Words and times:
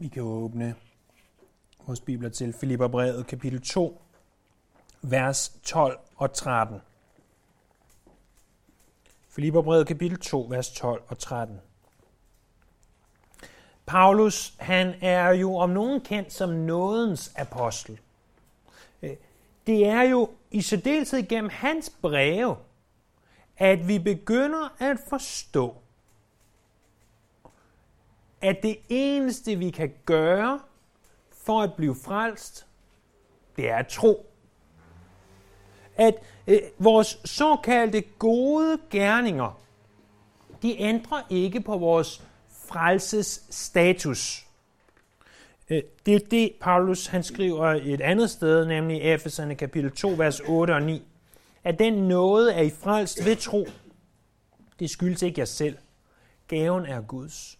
Vi 0.00 0.08
kan 0.08 0.22
åbne 0.22 0.74
vores 1.86 2.00
bibler 2.00 2.28
til 2.28 2.52
Filipperbrevet 2.52 3.26
kapitel 3.26 3.60
2, 3.60 4.02
vers 5.02 5.58
12 5.62 5.98
og 6.16 6.32
13. 6.32 6.80
Filipperbrevet 9.28 9.86
kapitel 9.86 10.18
2, 10.18 10.46
vers 10.50 10.70
12 10.70 11.02
og 11.06 11.18
13. 11.18 11.60
Paulus, 13.86 14.54
han 14.58 14.94
er 15.00 15.30
jo 15.30 15.56
om 15.56 15.70
nogen 15.70 16.00
kendt 16.00 16.32
som 16.32 16.50
nådens 16.50 17.32
apostel. 17.36 18.00
Øh, 19.02 19.16
det 19.66 19.86
er 19.86 20.02
jo 20.02 20.30
i 20.50 20.62
særdeleshed 20.62 21.28
gennem 21.28 21.50
hans 21.50 21.90
breve, 22.02 22.56
at 23.56 23.88
vi 23.88 23.98
begynder 23.98 24.82
at 24.82 24.96
forstå, 25.08 25.76
at 28.40 28.62
det 28.62 28.76
eneste, 28.88 29.56
vi 29.56 29.70
kan 29.70 29.92
gøre 30.04 30.60
for 31.32 31.62
at 31.62 31.74
blive 31.74 31.96
frelst, 32.04 32.66
det 33.56 33.70
er 33.70 33.76
at 33.76 33.88
tro. 33.88 34.26
At 35.96 36.14
øh, 36.46 36.58
vores 36.78 37.18
såkaldte 37.24 38.00
gode 38.00 38.78
gerninger, 38.90 39.60
de 40.62 40.80
ændrer 40.80 41.22
ikke 41.30 41.60
på 41.60 41.78
vores 41.78 42.22
frelses 42.48 43.46
status. 43.50 44.46
Øh, 45.70 45.82
det 46.06 46.14
er 46.14 46.28
det, 46.30 46.52
Paulus 46.60 47.06
han 47.06 47.22
skriver 47.22 47.66
et 47.66 48.00
andet 48.00 48.30
sted, 48.30 48.66
nemlig 48.66 48.96
i 48.96 49.00
Efeserne 49.00 49.54
kapitel 49.54 49.90
2, 49.90 50.08
vers 50.08 50.40
8 50.40 50.74
og 50.74 50.82
9. 50.82 51.02
At 51.64 51.78
den 51.78 51.92
nåde 51.92 52.52
er 52.52 52.62
i 52.62 52.70
frelst 52.70 53.24
ved 53.24 53.36
tro. 53.36 53.66
Det 54.78 54.90
skyldes 54.90 55.22
ikke 55.22 55.40
jer 55.40 55.44
selv. 55.44 55.76
Gaven 56.48 56.86
er 56.86 57.00
Guds. 57.00 57.57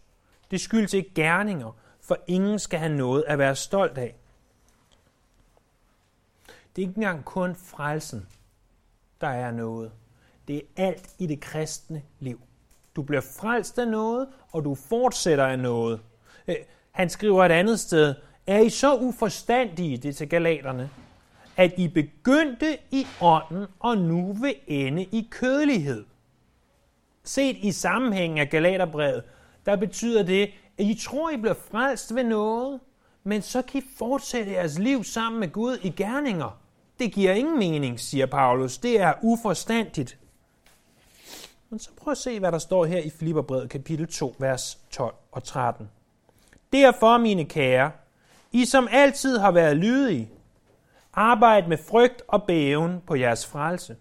Det 0.51 0.61
skyldes 0.61 0.95
ikke 0.95 1.15
gerninger, 1.15 1.77
for 2.01 2.19
ingen 2.27 2.59
skal 2.59 2.79
have 2.79 2.97
noget 2.97 3.25
at 3.27 3.39
være 3.39 3.57
stolt 3.57 3.99
af. 3.99 4.15
Det 6.47 6.83
er 6.83 6.89
ikke 6.89 6.99
engang 6.99 7.25
kun 7.25 7.55
frelsen, 7.55 8.27
der 9.21 9.29
er 9.29 9.51
noget. 9.51 9.91
Det 10.49 10.57
er 10.57 10.87
alt 10.87 11.11
i 11.19 11.27
det 11.27 11.41
kristne 11.41 12.03
liv. 12.21 12.41
Du 12.97 13.03
bliver 13.03 13.21
frelst 13.21 13.79
af 13.79 13.89
noget, 13.89 14.29
og 14.53 14.65
du 14.65 14.75
fortsætter 14.75 15.47
af 15.47 15.59
noget. 15.59 16.01
Øh, 16.49 16.57
han 16.91 17.11
skriver 17.11 17.45
et 17.45 17.53
andet 17.53 17.81
sted, 17.81 18.15
er 18.47 18.59
I 18.59 18.71
så 18.71 18.97
uforstandige, 18.97 19.97
det 19.97 20.17
til 20.17 20.29
galaterne, 20.29 20.91
at 21.57 21.73
I 21.77 21.89
begyndte 21.89 22.79
i 22.91 23.07
ånden, 23.21 23.67
og 23.81 23.99
nu 23.99 24.33
vil 24.33 24.55
ende 24.67 25.05
i 25.05 25.29
kødelighed. 25.31 26.05
Set 27.25 27.57
i 27.57 27.73
sammenhængen 27.73 28.39
af 28.39 28.51
Galaterbrevet, 28.51 29.23
der 29.69 29.77
betyder 29.77 30.23
det, 30.23 30.43
at 30.79 30.85
I 30.85 31.01
tror, 31.05 31.31
I 31.31 31.37
bliver 31.37 31.55
frelst 31.71 32.15
ved 32.15 32.25
noget, 32.25 32.81
men 33.25 33.43
så 33.43 33.63
kan 33.63 33.83
I 33.83 33.85
fortsætte 33.97 34.53
jeres 34.53 34.79
liv 34.79 35.05
sammen 35.05 35.41
med 35.41 35.53
Gud 35.53 35.79
i 35.83 35.91
gerninger. 35.91 36.61
Det 36.99 37.13
giver 37.13 37.33
ingen 37.33 37.59
mening, 37.59 38.01
siger 38.01 38.27
Paulus. 38.27 38.79
Det 38.79 39.01
er 39.01 39.13
uforstandigt. 39.23 40.19
Men 41.71 41.79
så 41.79 41.91
prøv 41.97 42.13
at 42.13 42.19
se, 42.19 42.39
hvad 42.39 42.53
der 42.53 42.59
står 42.59 42.85
her 42.85 42.99
i 42.99 43.11
Filipperbrevet 43.11 43.71
kapitel 43.71 44.07
2, 44.07 44.35
vers 44.39 44.79
12 44.91 45.15
og 45.33 45.45
13. 45.45 45.91
Derfor, 46.73 47.19
mine 47.19 47.45
kære, 47.45 47.91
I 48.53 48.65
som 48.65 48.89
altid 48.91 49.39
har 49.39 49.51
været 49.51 49.77
lydige, 49.77 50.31
arbejd 51.13 51.67
med 51.67 51.79
frygt 51.89 52.23
og 52.29 52.43
bæven 52.43 53.03
på 53.07 53.15
jeres 53.15 53.47
frelse. 53.47 53.97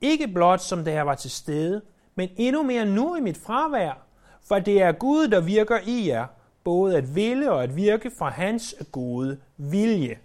Ikke 0.00 0.28
blot 0.28 0.60
som 0.60 0.84
det 0.84 0.92
her 0.92 1.02
var 1.02 1.14
til 1.14 1.30
stede, 1.30 1.82
men 2.14 2.28
endnu 2.36 2.62
mere 2.62 2.86
nu 2.86 3.16
i 3.16 3.20
mit 3.20 3.36
fravær, 3.36 4.09
for 4.48 4.58
det 4.58 4.82
er 4.82 4.92
Gud, 4.92 5.28
der 5.28 5.40
virker 5.40 5.78
i 5.86 6.08
jer, 6.08 6.26
både 6.64 6.96
at 6.96 7.14
ville 7.14 7.52
og 7.52 7.62
at 7.62 7.76
virke 7.76 8.10
fra 8.18 8.28
hans 8.28 8.74
gode 8.92 9.40
vilje. 9.56 10.18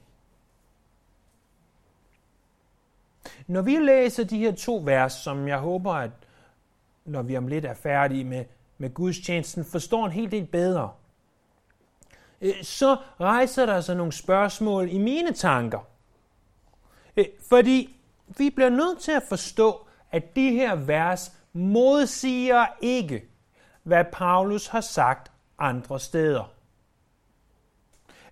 Når 3.47 3.61
vi 3.61 3.75
læser 3.79 4.23
de 4.23 4.37
her 4.37 4.51
to 4.51 4.81
vers, 4.85 5.13
som 5.13 5.47
jeg 5.47 5.57
håber, 5.57 5.93
at 5.93 6.11
når 7.05 7.21
vi 7.21 7.37
om 7.37 7.47
lidt 7.47 7.65
er 7.65 7.73
færdige 7.73 8.23
med, 8.23 8.45
med 8.77 8.93
Guds 8.93 9.19
tjenesten, 9.19 9.65
forstår 9.65 10.05
en 10.05 10.11
helt 10.11 10.31
del 10.31 10.45
bedre, 10.45 10.91
øh, 12.41 12.63
så 12.63 12.97
rejser 13.19 13.65
der 13.65 13.81
sig 13.81 13.95
nogle 13.95 14.11
spørgsmål 14.11 14.89
i 14.91 14.97
mine 14.97 15.33
tanker. 15.33 15.79
Øh, 17.17 17.25
fordi 17.49 17.99
vi 18.37 18.49
bliver 18.49 18.69
nødt 18.69 18.99
til 18.99 19.11
at 19.11 19.23
forstå, 19.29 19.87
at 20.11 20.35
de 20.35 20.51
her 20.51 20.75
vers 20.75 21.31
modsiger 21.53 22.65
ikke, 22.81 23.25
hvad 23.85 24.05
Paulus 24.13 24.67
har 24.67 24.81
sagt 24.81 25.31
andre 25.57 25.99
steder. 25.99 26.53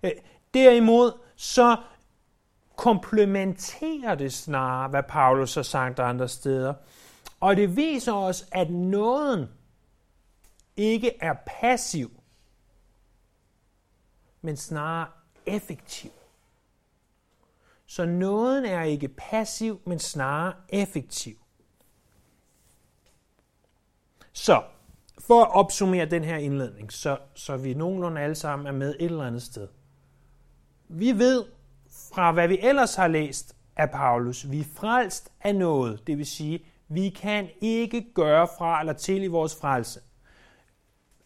Øh, 0.02 0.10
derimod 0.54 1.12
så 1.36 1.76
komplementerer 2.76 4.14
det 4.14 4.32
snarere, 4.32 4.88
hvad 4.88 5.02
Paulus 5.02 5.54
har 5.54 5.62
sagt 5.62 5.98
andre 5.98 6.28
steder. 6.28 6.74
Og 7.40 7.56
det 7.56 7.76
viser 7.76 8.12
os, 8.12 8.44
at 8.52 8.70
nåden 8.70 9.48
ikke 10.76 11.22
er 11.22 11.34
passiv, 11.46 12.10
men 14.40 14.56
snarere 14.56 15.10
effektiv. 15.46 16.10
Så 17.86 18.04
nåden 18.04 18.64
er 18.64 18.82
ikke 18.82 19.08
passiv, 19.08 19.80
men 19.86 19.98
snarere 19.98 20.54
effektiv. 20.68 21.36
Så, 24.32 24.62
for 25.26 25.42
at 25.42 25.54
opsummere 25.54 26.06
den 26.06 26.24
her 26.24 26.36
indledning, 26.36 26.92
så, 26.92 27.18
så 27.34 27.56
vi 27.56 27.74
nogenlunde 27.74 28.20
alle 28.20 28.34
sammen 28.34 28.66
er 28.66 28.72
med 28.72 28.94
et 29.00 29.04
eller 29.04 29.24
andet 29.24 29.42
sted. 29.42 29.68
Vi 30.88 31.18
ved 31.18 31.44
fra, 32.14 32.32
hvad 32.32 32.48
vi 32.48 32.58
ellers 32.62 32.94
har 32.94 33.08
læst 33.08 33.56
af 33.76 33.90
Paulus, 33.90 34.50
vi 34.50 34.60
er 34.60 34.64
frelst 34.74 35.32
af 35.40 35.54
noget, 35.54 36.06
det 36.06 36.18
vil 36.18 36.26
sige, 36.26 36.64
vi 36.88 37.08
kan 37.08 37.48
ikke 37.60 38.06
gøre 38.14 38.48
fra 38.58 38.80
eller 38.80 38.92
til 38.92 39.22
i 39.22 39.26
vores 39.26 39.56
frelse. 39.60 40.00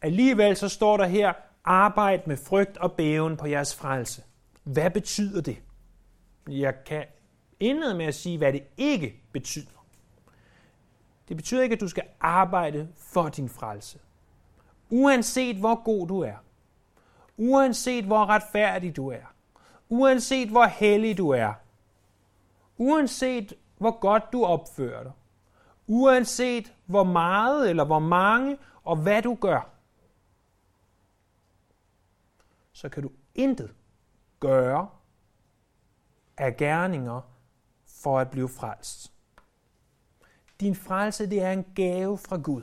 Alligevel 0.02 0.56
så 0.56 0.68
står 0.68 0.96
der 0.96 1.06
her, 1.06 1.32
arbejd 1.64 2.20
med 2.26 2.36
frygt 2.36 2.76
og 2.76 2.92
bæven 2.92 3.36
på 3.36 3.46
jeres 3.46 3.74
frelse. 3.74 4.22
Hvad 4.64 4.90
betyder 4.90 5.40
det? 5.40 5.56
Jeg 6.48 6.74
kan 6.86 7.04
indlede 7.60 7.94
med 7.94 8.06
at 8.06 8.14
sige, 8.14 8.38
hvad 8.38 8.52
det 8.52 8.62
ikke 8.76 9.22
betyder. 9.32 9.77
Det 11.28 11.36
betyder 11.36 11.62
ikke, 11.62 11.74
at 11.74 11.80
du 11.80 11.88
skal 11.88 12.04
arbejde 12.20 12.88
for 12.96 13.28
din 13.28 13.48
frelse. 13.48 13.98
Uanset 14.90 15.56
hvor 15.56 15.84
god 15.84 16.08
du 16.08 16.20
er. 16.20 16.36
Uanset 17.36 18.04
hvor 18.04 18.26
retfærdig 18.26 18.96
du 18.96 19.08
er. 19.08 19.34
Uanset 19.88 20.48
hvor 20.48 20.64
hellig 20.64 21.18
du 21.18 21.30
er. 21.30 21.52
Uanset 22.76 23.54
hvor 23.78 24.00
godt 24.00 24.32
du 24.32 24.44
opfører 24.44 25.02
dig. 25.02 25.12
Uanset 25.86 26.74
hvor 26.86 27.04
meget 27.04 27.70
eller 27.70 27.84
hvor 27.84 27.98
mange 27.98 28.58
og 28.84 28.96
hvad 28.96 29.22
du 29.22 29.34
gør. 29.34 29.70
Så 32.72 32.88
kan 32.88 33.02
du 33.02 33.10
intet 33.34 33.74
gøre 34.40 34.88
af 36.36 36.56
gerninger 36.56 37.20
for 37.86 38.18
at 38.18 38.30
blive 38.30 38.48
frelst. 38.48 39.12
Din 40.60 40.74
frelse, 40.74 41.30
det 41.30 41.42
er 41.42 41.52
en 41.52 41.64
gave 41.74 42.18
fra 42.18 42.36
Gud, 42.36 42.62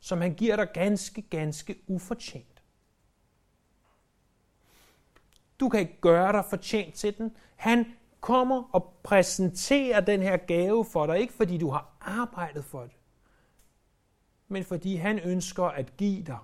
som 0.00 0.20
han 0.20 0.34
giver 0.34 0.56
dig 0.56 0.68
ganske, 0.74 1.22
ganske 1.22 1.76
ufortjent. 1.86 2.62
Du 5.60 5.68
kan 5.68 5.80
ikke 5.80 6.00
gøre 6.00 6.32
dig 6.32 6.44
fortjent 6.50 6.94
til 6.94 7.18
den. 7.18 7.36
Han 7.56 7.86
kommer 8.20 8.62
og 8.72 9.00
præsenterer 9.02 10.00
den 10.00 10.22
her 10.22 10.36
gave 10.36 10.84
for 10.84 11.06
dig, 11.06 11.18
ikke 11.18 11.32
fordi 11.32 11.58
du 11.58 11.70
har 11.70 11.96
arbejdet 12.00 12.64
for 12.64 12.82
det, 12.82 12.96
men 14.48 14.64
fordi 14.64 14.96
han 14.96 15.18
ønsker 15.18 15.64
at 15.64 15.96
give 15.96 16.22
dig 16.22 16.38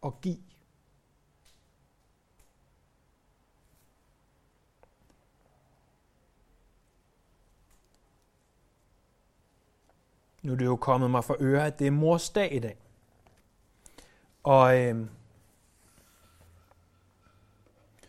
og 0.00 0.20
give. 0.20 0.53
Nu 10.44 10.52
er 10.52 10.56
det 10.56 10.64
jo 10.64 10.76
kommet 10.76 11.10
mig 11.10 11.24
for 11.24 11.36
øre, 11.40 11.66
at 11.66 11.78
det 11.78 11.86
er 11.86 11.90
mors 11.90 12.30
dag 12.30 12.54
i 12.54 12.58
dag. 12.58 12.76
Og 14.42 14.78
øh, 14.80 15.06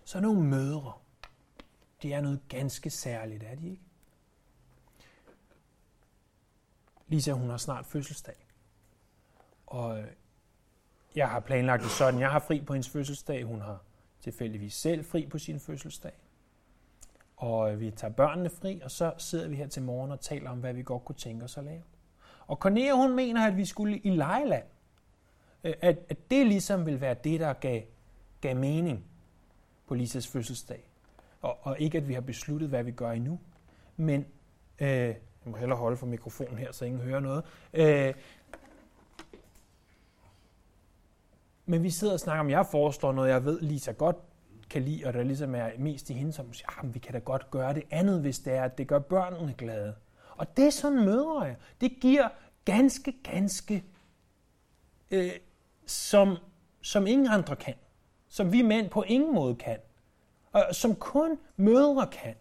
så 0.05 0.19
nogle 0.19 0.43
mødre, 0.43 0.93
de 2.01 2.13
er 2.13 2.21
noget 2.21 2.39
ganske 2.49 2.89
særligt, 2.89 3.43
er 3.43 3.55
de 3.55 3.69
ikke? 3.69 3.81
Lisa, 7.07 7.31
hun 7.31 7.49
har 7.49 7.57
snart 7.57 7.85
fødselsdag. 7.85 8.47
Og 9.67 9.99
øh, 9.99 10.07
jeg 11.15 11.29
har 11.29 11.39
planlagt 11.39 11.83
det 11.83 11.91
sådan, 11.91 12.19
jeg 12.19 12.31
har 12.31 12.39
fri 12.39 12.61
på 12.61 12.73
hendes 12.73 12.89
fødselsdag, 12.89 13.43
hun 13.43 13.61
har 13.61 13.81
tilfældigvis 14.19 14.73
selv 14.73 15.05
fri 15.05 15.27
på 15.27 15.39
sin 15.39 15.59
fødselsdag. 15.59 16.13
Og 17.37 17.73
øh, 17.73 17.79
vi 17.79 17.91
tager 17.91 18.13
børnene 18.13 18.49
fri, 18.49 18.81
og 18.83 18.91
så 18.91 19.13
sidder 19.17 19.47
vi 19.47 19.55
her 19.55 19.67
til 19.67 19.81
morgen 19.81 20.11
og 20.11 20.19
taler 20.19 20.49
om, 20.49 20.59
hvad 20.59 20.73
vi 20.73 20.83
godt 20.83 21.05
kunne 21.05 21.15
tænke 21.15 21.43
os 21.43 21.57
at 21.57 21.63
lave. 21.63 21.83
Og 22.47 22.57
Cornelia, 22.57 22.93
hun 22.93 23.15
mener, 23.15 23.47
at 23.47 23.57
vi 23.57 23.65
skulle 23.65 23.97
i 23.97 24.09
lejeland. 24.09 24.63
Øh, 25.63 25.73
at, 25.81 25.97
at 26.09 26.31
det 26.31 26.47
ligesom 26.47 26.85
vil 26.85 27.01
være 27.01 27.15
det, 27.23 27.39
der 27.39 27.53
gav, 27.53 27.81
gav 28.41 28.55
mening 28.55 29.05
på 29.87 29.93
Lisas 29.93 30.27
fødselsdag. 30.27 30.89
Og, 31.41 31.57
og 31.61 31.79
ikke, 31.79 31.97
at 31.97 32.07
vi 32.07 32.13
har 32.13 32.21
besluttet, 32.21 32.69
hvad 32.69 32.83
vi 32.83 32.91
gør 32.91 33.11
endnu. 33.11 33.39
Men, 33.97 34.25
øh, 34.79 34.87
jeg 34.87 35.15
må 35.51 35.57
hellere 35.57 35.77
holde 35.77 35.97
for 35.97 36.05
mikrofonen 36.05 36.57
her, 36.57 36.71
så 36.71 36.85
ingen 36.85 37.01
hører 37.01 37.19
noget. 37.19 37.43
Øh, 37.73 38.13
men 41.65 41.83
vi 41.83 41.89
sidder 41.89 42.13
og 42.13 42.19
snakker 42.19 42.39
om, 42.39 42.49
jeg 42.49 42.65
foreslår 42.65 43.11
noget, 43.11 43.29
jeg 43.29 43.45
ved, 43.45 43.61
Lisa 43.61 43.91
godt 43.91 44.15
kan 44.69 44.81
lide, 44.81 45.05
og 45.05 45.13
der 45.13 45.23
ligesom 45.23 45.55
er 45.55 45.69
mest 45.77 46.09
i 46.09 46.13
hende, 46.13 46.33
som 46.33 46.53
siger, 46.53 46.79
ah, 46.79 46.93
vi 46.93 46.99
kan 46.99 47.13
da 47.13 47.19
godt 47.19 47.51
gøre 47.51 47.73
det 47.73 47.83
andet, 47.91 48.21
hvis 48.21 48.39
det 48.39 48.53
er, 48.53 48.63
at 48.63 48.77
det 48.77 48.87
gør 48.87 48.99
børnene 48.99 49.53
glade. 49.57 49.95
Og 50.37 50.57
det 50.57 50.65
er 50.65 50.69
sådan 50.69 51.05
mødre 51.05 51.41
jeg. 51.41 51.55
Det 51.81 51.99
giver 52.01 52.29
ganske, 52.65 53.11
ganske, 53.11 53.83
øh, 55.11 55.31
som, 55.85 56.37
som 56.81 57.07
ingen 57.07 57.27
andre 57.27 57.55
kan. 57.55 57.73
Som 58.29 58.51
vi 58.51 58.61
mænd 58.61 58.89
på 58.89 59.03
ingen 59.03 59.35
måde 59.35 59.55
kan. 59.55 59.77
Og 60.51 60.75
som 60.75 60.95
kun 60.95 61.39
mødre 61.57 62.07
kan. 62.07 62.35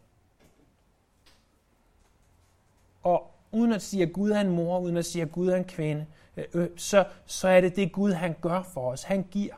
Og 3.02 3.35
uden 3.52 3.73
at 3.73 3.82
sige, 3.82 4.02
at 4.02 4.12
Gud 4.12 4.31
er 4.31 4.41
en 4.41 4.50
mor, 4.50 4.79
uden 4.79 4.96
at 4.96 5.05
sige, 5.05 5.23
at 5.23 5.32
Gud 5.32 5.49
er 5.49 5.56
en 5.56 5.64
kvinde, 5.64 6.06
øh, 6.37 6.44
øh 6.55 6.69
så, 6.76 7.06
så 7.26 7.49
er 7.49 7.61
det 7.61 7.76
det 7.76 7.93
Gud, 7.93 8.12
han 8.12 8.37
gør 8.41 8.62
for 8.62 8.91
os. 8.91 9.02
Han 9.02 9.23
giver 9.31 9.55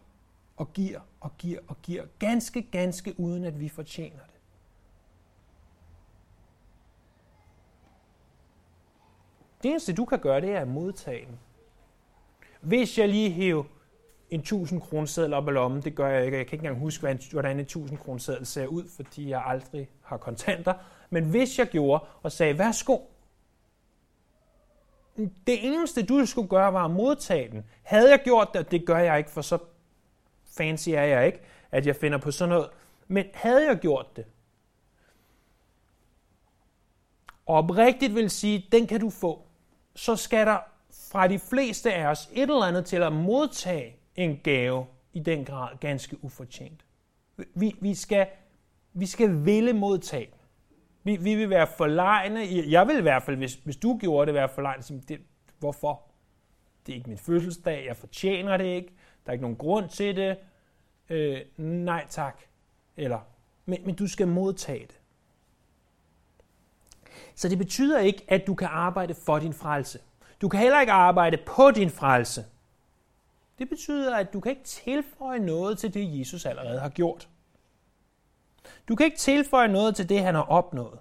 og 0.56 0.72
giver 0.72 1.00
og 1.20 1.38
giver 1.38 1.60
og 1.68 1.76
giver, 1.82 2.04
ganske, 2.18 2.62
ganske 2.62 3.20
uden 3.20 3.44
at 3.44 3.60
vi 3.60 3.68
fortjener 3.68 4.22
det. 4.26 4.35
Det 9.62 9.70
eneste, 9.70 9.92
du 9.92 10.04
kan 10.04 10.18
gøre, 10.18 10.40
det 10.40 10.50
er 10.50 10.60
at 10.60 10.68
modtage 10.68 11.26
den. 11.26 11.38
Hvis 12.60 12.98
jeg 12.98 13.08
lige 13.08 13.30
hæver 13.30 13.64
en 14.30 14.40
1000 14.40 14.80
kroner 14.80 15.06
seddel 15.06 15.34
op 15.34 15.48
i 15.48 15.50
lommen, 15.50 15.82
det 15.82 15.94
gør 15.94 16.08
jeg 16.08 16.24
ikke. 16.24 16.36
Jeg 16.36 16.46
kan 16.46 16.56
ikke 16.56 16.62
engang 16.62 16.80
huske, 16.80 17.16
hvordan 17.32 17.56
en 17.56 17.60
1000 17.60 17.98
kroner 17.98 18.18
seddel 18.18 18.46
ser 18.46 18.66
ud, 18.66 18.84
fordi 18.96 19.28
jeg 19.30 19.42
aldrig 19.46 19.88
har 20.02 20.16
kontanter. 20.16 20.74
Men 21.10 21.24
hvis 21.30 21.58
jeg 21.58 21.66
gjorde 21.66 22.04
og 22.22 22.32
sagde, 22.32 22.58
værsgo, 22.58 22.98
det 25.16 25.66
eneste, 25.66 26.06
du 26.06 26.26
skulle 26.26 26.48
gøre, 26.48 26.72
var 26.72 26.84
at 26.84 26.90
modtage 26.90 27.50
den. 27.50 27.64
Havde 27.82 28.10
jeg 28.10 28.20
gjort 28.24 28.48
det, 28.54 28.70
det 28.70 28.86
gør 28.86 28.98
jeg 28.98 29.18
ikke, 29.18 29.30
for 29.30 29.42
så 29.42 29.58
fancy 30.56 30.88
er 30.88 31.02
jeg 31.02 31.26
ikke, 31.26 31.40
at 31.70 31.86
jeg 31.86 31.96
finder 31.96 32.18
på 32.18 32.30
sådan 32.30 32.48
noget. 32.48 32.68
Men 33.08 33.26
havde 33.34 33.66
jeg 33.68 33.78
gjort 33.78 34.16
det, 34.16 34.24
og 37.46 37.56
oprigtigt 37.56 38.14
vil 38.14 38.30
sige, 38.30 38.68
den 38.72 38.86
kan 38.86 39.00
du 39.00 39.10
få, 39.10 39.45
så 39.96 40.16
skal 40.16 40.46
der 40.46 40.58
fra 41.10 41.28
de 41.28 41.38
fleste 41.38 41.94
af 41.94 42.06
os 42.06 42.30
et 42.32 42.42
eller 42.42 42.62
andet 42.62 42.86
til 42.86 42.96
at 42.96 43.12
modtage 43.12 43.96
en 44.16 44.40
gave 44.44 44.86
i 45.12 45.20
den 45.20 45.44
grad 45.44 45.68
ganske 45.80 46.24
ufortjent. 46.24 46.84
Vi, 47.54 47.76
vi, 47.80 47.94
skal, 47.94 48.26
vi 48.92 49.06
skal 49.06 49.44
ville 49.44 49.72
modtage. 49.72 50.28
Vi, 51.04 51.16
vi 51.16 51.34
vil 51.34 51.50
være 51.50 51.66
forlegne. 51.66 52.40
Jeg 52.70 52.86
vil 52.86 52.98
i 52.98 53.02
hvert 53.02 53.22
fald, 53.22 53.36
hvis, 53.36 53.54
hvis 53.54 53.76
du 53.76 53.98
gjorde 53.98 54.26
det, 54.26 54.34
være 54.34 54.48
forlegne. 54.48 55.00
Det, 55.08 55.20
hvorfor? 55.58 56.02
Det 56.86 56.92
er 56.92 56.96
ikke 56.96 57.08
min 57.08 57.18
fødselsdag. 57.18 57.84
Jeg 57.86 57.96
fortjener 57.96 58.56
det 58.56 58.64
ikke. 58.64 58.88
Der 59.24 59.30
er 59.30 59.32
ikke 59.32 59.42
nogen 59.42 59.56
grund 59.56 59.88
til 59.88 60.16
det. 60.16 60.38
Øh, 61.08 61.40
nej 61.56 62.06
tak. 62.08 62.42
Eller, 62.96 63.20
men, 63.64 63.78
men 63.84 63.94
du 63.94 64.08
skal 64.08 64.28
modtage 64.28 64.86
det. 64.86 65.00
Så 67.34 67.48
det 67.48 67.58
betyder 67.58 67.98
ikke, 67.98 68.24
at 68.28 68.46
du 68.46 68.54
kan 68.54 68.68
arbejde 68.70 69.14
for 69.14 69.38
din 69.38 69.52
frelse. 69.52 69.98
Du 70.40 70.48
kan 70.48 70.60
heller 70.60 70.80
ikke 70.80 70.92
arbejde 70.92 71.36
på 71.36 71.70
din 71.70 71.90
frelse. 71.90 72.44
Det 73.58 73.68
betyder, 73.68 74.16
at 74.16 74.32
du 74.32 74.40
kan 74.40 74.50
ikke 74.50 74.64
tilføje 74.64 75.38
noget 75.38 75.78
til 75.78 75.94
det, 75.94 76.18
Jesus 76.18 76.46
allerede 76.46 76.80
har 76.80 76.88
gjort. 76.88 77.28
Du 78.88 78.94
kan 78.94 79.06
ikke 79.06 79.18
tilføje 79.18 79.68
noget 79.68 79.96
til 79.96 80.08
det, 80.08 80.20
han 80.20 80.34
har 80.34 80.42
opnået. 80.42 80.98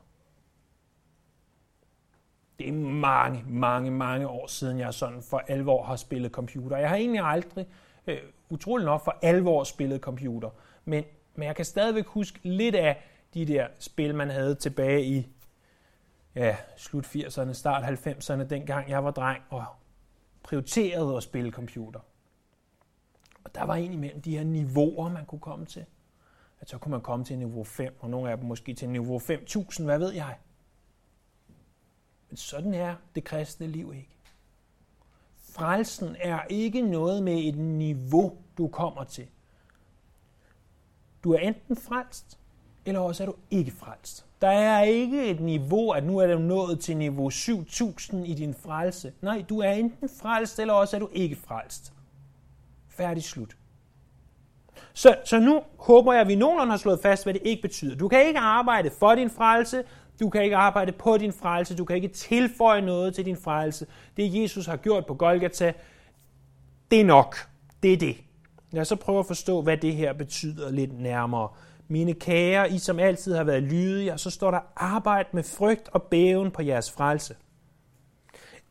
Det 2.60 2.68
er 2.68 2.74
mange, 2.74 3.44
mange, 3.48 3.92
mange 3.92 4.28
år 4.28 4.48
siden, 4.48 4.80
jeg 4.80 4.94
sådan 4.94 5.22
for 5.22 5.38
alvor 5.48 5.84
har 5.84 5.96
spillet 5.96 6.32
computer. 6.32 6.78
Jeg 6.78 6.90
har 6.90 6.96
egentlig 6.96 7.22
aldrig, 7.24 7.68
øh, 8.08 8.18
utrolig 8.50 8.86
nok, 8.86 9.04
for 9.04 9.18
alvor 9.22 9.64
spillet 9.64 10.02
computer. 10.02 10.50
Men, 10.86 11.04
men 11.36 11.48
jeg 11.48 11.56
kan 11.56 11.66
stadigvæk 11.66 12.06
huske 12.06 12.40
lidt 12.44 12.76
af 12.76 13.04
de 13.34 13.46
der 13.46 13.68
spil, 13.80 14.16
man 14.16 14.30
havde 14.30 14.56
tilbage 14.56 15.04
i 15.04 15.28
ja, 16.36 16.58
slut 16.78 17.06
80'erne, 17.06 17.54
start 17.54 17.84
90'erne, 17.84 18.44
dengang 18.44 18.90
jeg 18.90 19.04
var 19.04 19.12
dreng 19.12 19.44
og 19.50 19.66
prioriterede 20.44 21.18
at 21.18 21.24
spille 21.24 21.52
computer. 21.52 22.00
Og 23.44 23.56
der 23.56 23.64
var 23.64 23.76
imellem 23.76 24.22
de 24.22 24.38
her 24.38 24.44
niveauer, 24.44 25.10
man 25.10 25.26
kunne 25.26 25.42
komme 25.42 25.66
til. 25.66 25.86
At 26.60 26.70
så 26.70 26.78
kunne 26.78 26.92
man 26.92 27.02
komme 27.02 27.26
til 27.26 27.38
niveau 27.38 27.64
5, 27.64 27.98
og 28.00 28.10
nogle 28.10 28.32
af 28.32 28.38
dem 28.38 28.48
måske 28.48 28.74
til 28.74 28.90
niveau 28.90 29.20
5.000, 29.20 29.84
hvad 29.84 30.00
ved 30.00 30.14
jeg. 30.14 30.38
Men 32.30 32.38
sådan 32.38 32.74
er 32.74 32.96
det 33.16 33.24
kristne 33.24 33.68
liv 33.68 33.94
ikke. 33.96 34.16
Frelsen 35.36 36.16
er 36.20 36.44
ikke 36.50 36.82
noget 36.82 37.24
med 37.24 37.44
et 37.44 37.58
niveau, 37.58 38.38
du 38.58 38.68
kommer 38.68 39.04
til. 39.04 39.28
Du 41.24 41.34
er 41.34 41.40
enten 41.40 41.76
frelst, 41.76 42.40
eller 42.86 43.00
også 43.00 43.24
er 43.24 43.28
du 43.28 43.36
ikke 43.52 43.72
frelst. 43.72 44.25
Der 44.46 44.52
er 44.52 44.84
ikke 44.84 45.26
et 45.26 45.40
niveau, 45.40 45.92
at 45.92 46.04
nu 46.04 46.18
er 46.18 46.28
du 46.28 46.40
nået 46.40 46.80
til 46.80 46.98
niveau 46.98 47.30
7000 47.30 48.28
i 48.28 48.34
din 48.34 48.54
frelse. 48.54 49.14
Nej, 49.22 49.46
du 49.50 49.60
er 49.60 49.72
enten 49.72 50.10
frelst, 50.22 50.60
eller 50.60 50.74
også 50.74 50.96
er 50.98 51.00
du 51.00 51.10
ikke 51.14 51.36
frelst. 51.36 51.94
Færdig 52.90 53.24
slut. 53.24 53.58
Så, 54.94 55.16
så 55.26 55.40
nu 55.40 55.62
håber 55.78 56.14
jeg, 56.14 56.22
at 56.22 56.28
vi 56.28 56.36
nogenlunde 56.36 56.72
har 56.72 56.78
slået 56.78 57.00
fast, 57.00 57.24
hvad 57.24 57.34
det 57.34 57.42
ikke 57.46 57.62
betyder. 57.62 57.96
Du 57.96 58.08
kan 58.08 58.28
ikke 58.28 58.40
arbejde 58.40 58.92
for 59.00 59.16
din 59.16 59.30
frelse, 59.30 59.84
du 60.20 60.30
kan 60.30 60.44
ikke 60.44 60.56
arbejde 60.56 60.92
på 60.92 61.18
din 61.18 61.34
frelse, 61.34 61.76
du 61.76 61.86
kan 61.86 61.96
ikke 61.96 62.08
tilføje 62.08 62.82
noget 62.82 63.16
til 63.16 63.26
din 63.26 63.38
frelse. 63.38 63.88
Det 64.18 64.42
Jesus 64.42 64.66
har 64.66 64.78
gjort 64.78 65.06
på 65.06 65.14
Golgata, 65.14 65.74
det 66.92 67.02
er 67.02 67.06
nok. 67.06 67.36
Det 67.84 67.94
er 67.94 67.98
det. 67.98 68.18
Lad 68.72 68.82
os 68.82 68.88
så 68.88 68.96
prøve 68.96 69.20
at 69.20 69.26
forstå, 69.26 69.62
hvad 69.62 69.78
det 69.78 69.96
her 69.96 70.14
betyder 70.14 70.72
lidt 70.72 71.00
nærmere. 71.00 71.50
Mine 71.88 72.14
kære, 72.14 72.72
I 72.72 72.78
som 72.78 73.00
altid 73.00 73.36
har 73.36 73.44
været 73.44 73.64
lydige, 73.64 74.14
og 74.14 74.20
så 74.20 74.30
står 74.30 74.52
der 74.52 74.60
arbejde 74.76 75.30
med 75.32 75.44
frygt 75.44 75.90
og 75.92 76.04
bæven 76.04 76.52
på 76.52 76.62
jeres 76.62 76.92
frelse. 76.92 77.36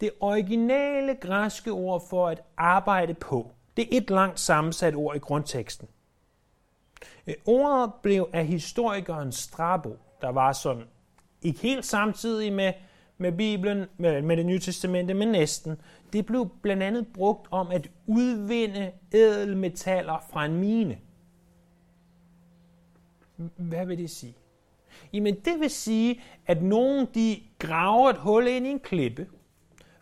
Det 0.01 0.11
originale 0.21 1.15
græske 1.15 1.73
ord 1.73 2.09
for 2.11 2.29
at 2.29 2.43
arbejde 2.57 3.15
på, 3.15 3.51
det 3.77 3.83
er 3.83 3.97
et 3.97 4.11
langt 4.11 4.41
sammensat 4.41 4.95
ord 4.95 5.17
i 5.17 5.19
grundteksten. 5.19 5.89
Øh, 7.27 7.35
ordet 7.47 7.93
blev 8.03 8.29
af 8.33 8.47
historikeren 8.47 9.33
Strabo, 9.33 9.97
der 10.21 10.29
var 10.29 10.53
sådan 10.53 10.85
ikke 11.43 11.61
helt 11.61 11.85
samtidig 11.85 12.53
med, 12.53 12.73
med 13.19 13.33
Bibelen, 13.33 13.87
med, 13.97 14.23
med 14.23 14.37
det 14.37 14.47
nye 14.47 14.59
testamente, 14.59 15.15
men 15.15 15.29
næsten. 15.29 15.81
Det 16.13 16.27
blev 16.27 16.51
blandt 16.63 16.83
andet 16.83 17.07
brugt 17.15 17.49
om 17.51 17.71
at 17.71 17.91
udvinde 18.07 18.93
ædelmetaller 19.13 20.25
fra 20.33 20.45
en 20.45 20.57
mine. 20.57 20.99
Hvad 23.57 23.87
vil 23.87 23.99
det 23.99 24.11
sige? 24.11 24.35
Jamen 25.13 25.35
det 25.35 25.61
vil 25.61 25.71
sige, 25.71 26.23
at 26.47 26.63
nogen 26.63 27.07
de 27.15 27.43
graver 27.59 28.11
et 28.11 28.17
hul 28.17 28.47
ind 28.47 28.67
i 28.67 28.71
en 28.71 28.81
klippe, 28.81 29.27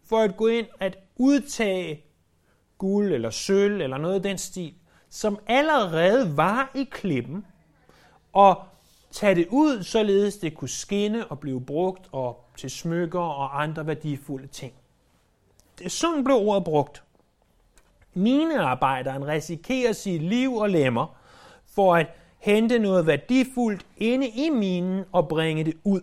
for 0.05 0.19
at 0.19 0.37
gå 0.37 0.47
ind 0.47 0.67
at 0.81 0.99
udtage 1.17 2.05
guld 2.79 3.13
eller 3.13 3.31
sølv 3.31 3.81
eller 3.81 3.99
noget 3.99 4.15
af 4.15 4.23
den 4.23 4.39
stil, 4.39 4.75
som 5.09 5.39
allerede 5.47 6.37
var 6.37 6.71
i 6.75 6.85
klippen, 6.91 7.47
og 8.33 8.63
tage 9.11 9.35
det 9.35 9.47
ud, 9.51 9.83
således 9.83 10.37
det 10.37 10.55
kunne 10.55 10.69
skinne 10.69 11.27
og 11.27 11.41
blive 11.41 11.61
brugt 11.61 12.09
og 12.13 12.45
til 12.57 12.71
smykker 12.71 13.21
og 13.21 13.63
andre 13.63 13.87
værdifulde 13.87 14.47
ting. 14.47 14.73
Det 15.79 15.85
er 15.85 15.91
sådan 15.91 16.25
blev 16.25 16.37
ordet 16.37 16.65
brugt. 16.65 17.03
Minearbejderen 18.15 19.27
risikerer 19.27 19.93
sit 19.93 20.23
liv 20.23 20.55
og 20.55 20.71
lemmer 20.71 21.17
for 21.67 21.95
at 21.97 22.07
hente 22.43 22.79
noget 22.79 23.07
værdifuldt 23.07 23.87
inde 23.97 24.29
i 24.29 24.51
minen 24.51 25.05
og 25.13 25.29
bringe 25.29 25.65
det 25.65 25.75
ud. 25.85 26.01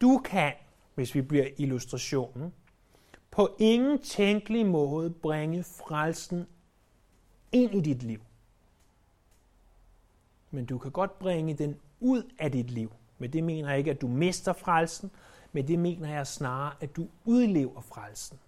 Du 0.00 0.18
kan, 0.24 0.52
hvis 0.94 1.14
vi 1.14 1.22
bliver 1.22 1.46
illustrationen, 1.58 2.52
på 3.30 3.56
ingen 3.58 4.02
tænkelig 4.02 4.66
måde 4.66 5.10
bringe 5.10 5.64
frelsen 5.64 6.46
ind 7.52 7.74
i 7.74 7.80
dit 7.80 8.02
liv. 8.02 8.20
Men 10.50 10.66
du 10.66 10.78
kan 10.78 10.90
godt 10.90 11.18
bringe 11.18 11.54
den 11.54 11.76
ud 12.00 12.22
af 12.38 12.52
dit 12.52 12.70
liv. 12.70 12.92
Men 13.18 13.32
det 13.32 13.44
mener 13.44 13.68
jeg 13.68 13.78
ikke, 13.78 13.90
at 13.90 14.00
du 14.00 14.08
mister 14.08 14.52
frelsen, 14.52 15.10
men 15.52 15.68
det 15.68 15.78
mener 15.78 16.08
jeg 16.08 16.26
snarere, 16.26 16.74
at 16.80 16.96
du 16.96 17.08
udlever 17.24 17.80
frelsen. 17.80 18.38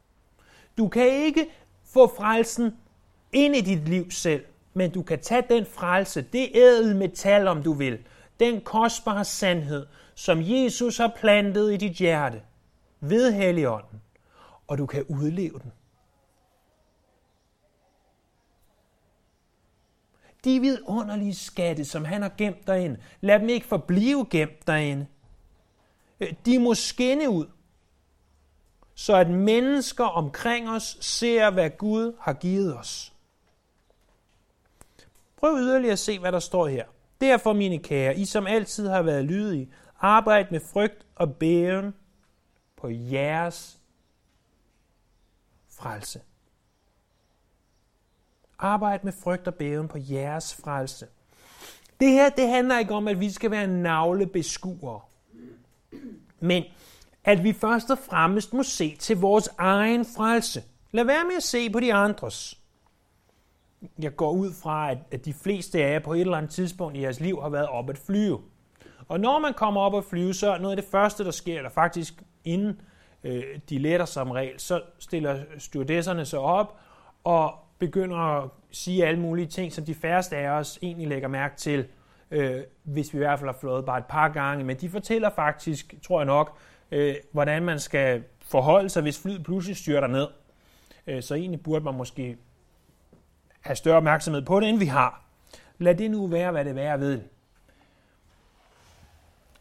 Du 0.79 0.89
kan 0.89 1.09
ikke 1.09 1.47
få 1.93 2.15
frelsen 2.17 2.77
ind 3.33 3.57
i 3.57 3.61
dit 3.61 3.89
liv 3.89 4.11
selv, 4.11 4.45
men 4.75 4.91
du 4.91 5.03
kan 5.03 5.21
tage 5.21 5.45
den 5.49 5.67
frelse, 5.67 6.23
det 6.23 6.51
ædel 6.55 6.97
metal, 6.97 7.49
om 7.49 7.63
du 7.63 7.73
vil, 7.73 7.99
den 8.41 8.61
kostbare 8.61 9.25
sandhed, 9.25 9.87
som 10.15 10.39
Jesus 10.43 10.97
har 10.97 11.13
plantet 11.17 11.73
i 11.73 11.77
dit 11.77 11.93
hjerte. 11.93 12.43
ved 13.01 13.33
Helligånden, 13.33 14.03
og 14.67 14.79
du 14.79 14.87
kan 14.87 15.05
udleve 15.09 15.59
den. 15.59 15.73
De 20.45 20.61
vidunderlige 20.61 21.35
skatte, 21.35 21.85
som 21.85 22.05
han 22.05 22.23
har 22.23 22.33
gemt 22.39 22.67
derinde, 22.67 23.01
lad 23.21 23.41
dem 23.41 23.49
ikke 23.49 23.67
forblive 23.67 24.27
gemt 24.31 24.67
derinde. 24.67 25.07
Øh, 26.21 26.33
de 26.47 26.59
må 26.59 26.75
skinne 26.75 27.31
ud, 27.31 27.47
så 28.95 29.17
at 29.17 29.31
mennesker 29.31 30.05
omkring 30.05 30.71
os 30.71 30.97
ser, 31.01 31.51
hvad 31.51 31.71
Gud 31.71 32.17
har 32.21 32.33
givet 32.33 32.79
os. 32.79 33.13
Prøv 35.37 35.59
yderligere 35.59 35.93
at 35.93 35.99
se, 35.99 36.19
hvad 36.19 36.33
der 36.33 36.39
står 36.39 36.67
her. 36.67 36.85
Derfor, 37.21 37.53
mine 37.53 37.79
kære, 37.79 38.17
I 38.17 38.25
som 38.25 38.47
altid 38.47 38.89
har 38.89 39.03
været 39.03 39.25
lydige, 39.25 39.71
arbejd 40.01 40.47
med 40.51 40.61
frygt 40.73 41.07
og 41.15 41.37
bæven 41.37 41.95
på 42.77 42.89
jeres 42.91 43.79
frelse. 45.71 46.21
Arbejd 48.59 49.01
med 49.03 49.13
frygt 49.23 49.47
og 49.47 49.55
bæven 49.55 49.89
på 49.89 49.99
jeres 50.01 50.55
frelse. 50.55 51.07
Det 52.01 52.11
her, 52.11 52.29
det 52.29 52.49
handler 52.49 52.79
ikke 52.79 52.95
om, 52.95 53.09
at 53.09 53.21
vi 53.21 53.31
skal 53.31 53.51
være 53.51 53.67
navlebeskuere. 53.67 55.01
Men 56.41 56.65
at 57.25 57.45
vi 57.45 57.53
først 57.53 57.91
og 57.91 57.99
fremmest 57.99 58.53
må 58.53 58.63
se 58.63 58.97
til 58.97 59.17
vores 59.17 59.49
egen 59.59 60.05
frelse. 60.17 60.63
Lad 60.93 61.05
være 61.05 61.25
med 61.25 61.37
at 61.37 61.43
se 61.43 61.71
på 61.71 61.81
de 61.81 61.95
andres. 61.95 62.59
Jeg 63.99 64.17
går 64.17 64.31
ud 64.31 64.53
fra, 64.63 64.91
at 64.91 65.25
de 65.25 65.33
fleste 65.33 65.85
af 65.85 65.93
jer 65.93 65.99
på 65.99 66.13
et 66.13 66.21
eller 66.21 66.37
andet 66.37 66.51
tidspunkt 66.51 66.97
i 66.97 67.03
jeres 67.03 67.21
liv 67.21 67.43
har 67.43 67.49
været 67.49 67.67
op 67.67 67.91
at 67.91 67.99
flyve. 67.99 68.41
Og 69.09 69.21
når 69.21 69.39
man 69.39 69.55
kommer 69.55 69.81
op 69.81 69.95
at 69.95 70.05
flyve, 70.05 70.35
så 70.35 70.53
er 70.53 70.59
noget 70.59 70.77
af 70.77 70.83
det 70.83 70.91
første, 70.91 71.25
der 71.25 71.31
sker, 71.31 71.57
eller 71.57 71.71
faktisk 71.71 72.23
inden 72.45 72.81
øh, 73.25 73.43
de 73.71 73.79
letter 73.79 74.07
som 74.07 74.31
regel, 74.31 74.61
så 74.61 74.83
stiller 74.99 75.41
stewardesserne 75.59 76.25
sig 76.25 76.39
op 76.39 76.77
og 77.25 77.55
begynder 77.79 78.17
at 78.17 78.51
sige 78.71 79.07
alle 79.07 79.21
mulige 79.21 79.47
ting, 79.47 79.73
som 79.73 79.85
de 79.85 79.95
færreste 79.95 80.37
af 80.37 80.49
os 80.49 80.79
egentlig 80.83 81.09
lægger 81.09 81.29
mærke 81.29 81.57
til, 81.57 81.87
øh, 82.31 82.61
hvis 82.83 83.13
vi 83.13 83.17
i 83.17 83.19
hvert 83.19 83.39
fald 83.39 83.51
har 83.51 83.59
flået 83.61 83.85
bare 83.85 83.99
et 83.99 84.07
par 84.07 84.29
gange. 84.29 84.65
Men 84.65 84.77
de 84.77 84.91
fortæller 84.91 85.31
faktisk, 85.31 85.95
tror 86.03 86.21
jeg 86.21 86.27
nok, 86.27 86.59
øh, 86.93 87.17
hvordan 87.33 87.63
man 87.63 87.81
skal 87.81 88.23
forholde 88.41 88.89
sig, 88.89 89.03
hvis 89.03 89.23
flyet 89.23 89.45
pludselig 89.45 89.77
styrter 89.77 90.09
ned. 90.09 90.27
Øh, 91.07 91.23
så 91.23 91.35
egentlig 91.35 91.63
burde 91.63 91.85
man 91.85 91.95
måske 91.95 92.37
have 93.61 93.77
større 93.77 93.97
opmærksomhed 93.97 94.43
på 94.43 94.61
det, 94.61 94.69
end 94.69 94.79
vi 94.79 94.87
har. 94.87 95.25
Lad 95.79 95.95
det 95.95 96.11
nu 96.11 96.27
være, 96.27 96.51
hvad 96.51 96.65
det 96.65 96.75
være 96.75 97.01
ved. 97.01 97.23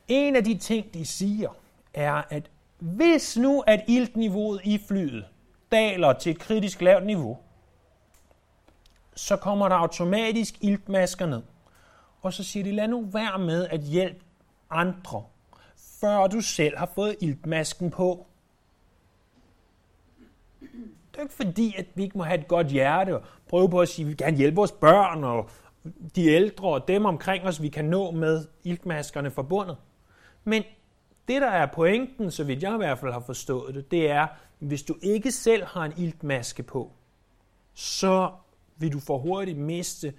En 0.07 0.35
af 0.35 0.43
de 0.43 0.57
ting, 0.57 0.93
de 0.93 1.05
siger, 1.05 1.49
er, 1.93 2.21
at 2.29 2.49
hvis 2.79 3.37
nu 3.37 3.63
at 3.67 3.83
iltniveauet 3.87 4.61
i 4.63 4.81
flyet 4.87 5.25
daler 5.71 6.13
til 6.13 6.31
et 6.31 6.39
kritisk 6.39 6.81
lavt 6.81 7.05
niveau, 7.05 7.37
så 9.15 9.37
kommer 9.37 9.69
der 9.69 9.75
automatisk 9.75 10.55
iltmasker 10.61 11.25
ned. 11.25 11.41
Og 12.21 12.33
så 12.33 12.43
siger 12.43 12.63
de, 12.63 12.71
lad 12.71 12.87
nu 12.87 13.01
være 13.01 13.39
med 13.39 13.67
at 13.67 13.79
hjælpe 13.79 14.19
andre, 14.69 15.23
før 16.01 16.27
du 16.27 16.41
selv 16.41 16.77
har 16.77 16.91
fået 16.95 17.15
iltmasken 17.21 17.91
på. 17.91 18.25
Det 21.11 21.17
er 21.17 21.21
ikke 21.21 21.33
fordi, 21.33 21.75
at 21.77 21.85
vi 21.95 22.03
ikke 22.03 22.17
må 22.17 22.23
have 22.23 22.39
et 22.39 22.47
godt 22.47 22.67
hjerte 22.67 23.15
og 23.15 23.23
prøve 23.49 23.69
på 23.69 23.79
at 23.79 23.89
sige, 23.89 24.03
at 24.03 24.07
vi 24.07 24.09
vil 24.09 24.17
gerne 24.17 24.37
hjælpe 24.37 24.55
vores 24.55 24.71
børn 24.71 25.23
og 25.23 25.49
de 26.15 26.27
ældre 26.27 26.67
og 26.67 26.87
dem 26.87 27.05
omkring 27.05 27.43
os, 27.43 27.61
vi 27.61 27.69
kan 27.69 27.85
nå 27.85 28.11
med 28.11 28.45
iltmaskerne 28.63 29.31
forbundet. 29.31 29.77
Men 30.43 30.63
det, 31.27 31.41
der 31.41 31.49
er 31.49 31.65
pointen, 31.65 32.31
så 32.31 32.43
vidt 32.43 32.63
jeg 32.63 32.73
i 32.73 32.77
hvert 32.77 32.99
fald 32.99 33.11
har 33.13 33.19
forstået 33.19 33.75
det, 33.75 33.91
det 33.91 34.09
er, 34.09 34.27
hvis 34.59 34.83
du 34.83 34.95
ikke 35.01 35.31
selv 35.31 35.63
har 35.65 35.85
en 35.85 35.93
iltmaske 35.97 36.63
på, 36.63 36.91
så 37.73 38.31
vil 38.77 38.93
du 38.93 38.99
for 38.99 39.17
hurtigt 39.17 39.57
miste 39.57 40.13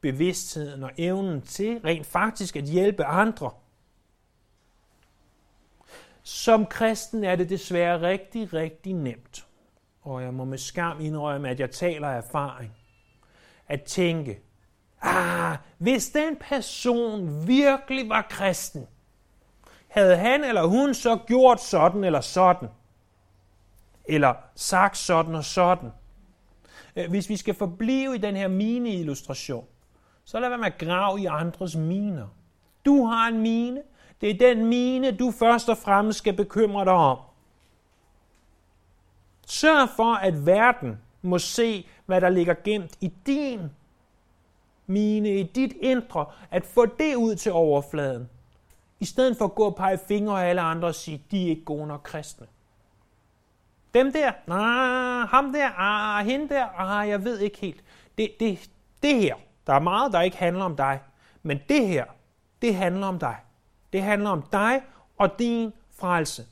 bevidstheden 0.00 0.82
og 0.82 0.90
evnen 0.98 1.42
til 1.42 1.80
rent 1.84 2.06
faktisk 2.06 2.56
at 2.56 2.64
hjælpe 2.64 3.04
andre. 3.04 3.50
Som 6.22 6.66
kristen 6.66 7.24
er 7.24 7.36
det 7.36 7.50
desværre 7.50 8.00
rigtig, 8.00 8.52
rigtig 8.52 8.92
nemt, 8.92 9.46
og 10.02 10.22
jeg 10.22 10.34
må 10.34 10.44
med 10.44 10.58
skam 10.58 11.00
indrømme, 11.00 11.48
at 11.48 11.60
jeg 11.60 11.70
taler 11.70 12.08
af 12.08 12.16
erfaring, 12.16 12.72
at 13.68 13.82
tænke, 13.82 14.40
ah, 15.02 15.56
hvis 15.78 16.10
den 16.10 16.36
person 16.36 17.46
virkelig 17.46 18.08
var 18.08 18.26
kristen, 18.30 18.86
havde 19.88 20.16
han 20.16 20.44
eller 20.44 20.66
hun 20.66 20.94
så 20.94 21.18
gjort 21.26 21.60
sådan 21.60 22.04
eller 22.04 22.20
sådan, 22.20 22.68
eller 24.04 24.34
sagt 24.54 24.96
sådan 24.96 25.34
og 25.34 25.44
sådan. 25.44 25.90
Øh, 26.96 27.10
hvis 27.10 27.28
vi 27.28 27.36
skal 27.36 27.54
forblive 27.54 28.14
i 28.14 28.18
den 28.18 28.36
her 28.36 28.48
mine-illustration, 28.48 29.66
så 30.24 30.40
lad 30.40 30.48
være 30.48 30.58
med 30.58 30.66
at 30.66 30.78
grave 30.78 31.20
i 31.20 31.26
andres 31.26 31.76
miner. 31.76 32.28
Du 32.84 33.04
har 33.04 33.28
en 33.28 33.40
mine. 33.40 33.82
Det 34.22 34.30
er 34.30 34.38
den 34.38 34.66
mine, 34.66 35.10
du 35.16 35.30
først 35.30 35.68
og 35.68 35.76
fremmest 35.76 36.18
skal 36.18 36.32
bekymre 36.32 36.84
dig 36.84 36.92
om. 36.92 37.18
Sørg 39.46 39.88
for, 39.96 40.14
at 40.14 40.46
verden 40.46 40.98
må 41.22 41.38
se, 41.38 41.86
hvad 42.06 42.20
der 42.20 42.28
ligger 42.28 42.54
gemt 42.64 42.96
i 43.00 43.12
din 43.26 43.60
mine, 44.86 45.40
i 45.40 45.42
dit 45.42 45.72
indre, 45.80 46.26
at 46.50 46.66
få 46.66 46.86
det 46.86 47.14
ud 47.14 47.34
til 47.34 47.52
overfladen. 47.52 48.28
I 49.00 49.04
stedet 49.04 49.36
for 49.36 49.44
at 49.44 49.54
gå 49.54 49.64
og 49.64 49.76
pege 49.76 49.98
fingre 50.08 50.44
af 50.44 50.48
alle 50.48 50.60
andre 50.60 50.88
og 50.88 50.94
sige, 50.94 51.22
de 51.30 51.44
er 51.44 51.48
ikke 51.48 51.64
gode 51.64 51.86
nok 51.86 52.02
kristne. 52.02 52.46
Dem 53.94 54.12
der, 54.12 54.32
nej, 54.46 55.26
ham 55.26 55.52
der, 55.52 55.68
ah, 55.78 56.26
hende 56.26 56.48
der, 56.48 56.66
ah, 56.80 57.08
jeg 57.08 57.24
ved 57.24 57.38
ikke 57.38 57.58
helt. 57.58 57.84
Det, 58.18 58.30
det, 58.40 58.70
det 59.02 59.20
her, 59.20 59.34
der 59.66 59.72
er 59.72 59.80
meget, 59.80 60.12
der 60.12 60.20
ikke 60.20 60.36
handler 60.36 60.64
om 60.64 60.76
dig, 60.76 61.00
men 61.42 61.60
det 61.68 61.88
her, 61.88 62.04
det 62.62 62.74
handler 62.74 63.06
om 63.06 63.18
dig. 63.18 63.36
Det 63.92 64.02
handler 64.02 64.30
om 64.30 64.42
dig 64.52 64.82
og 65.18 65.38
din 65.38 65.72
frelse. 65.90 66.46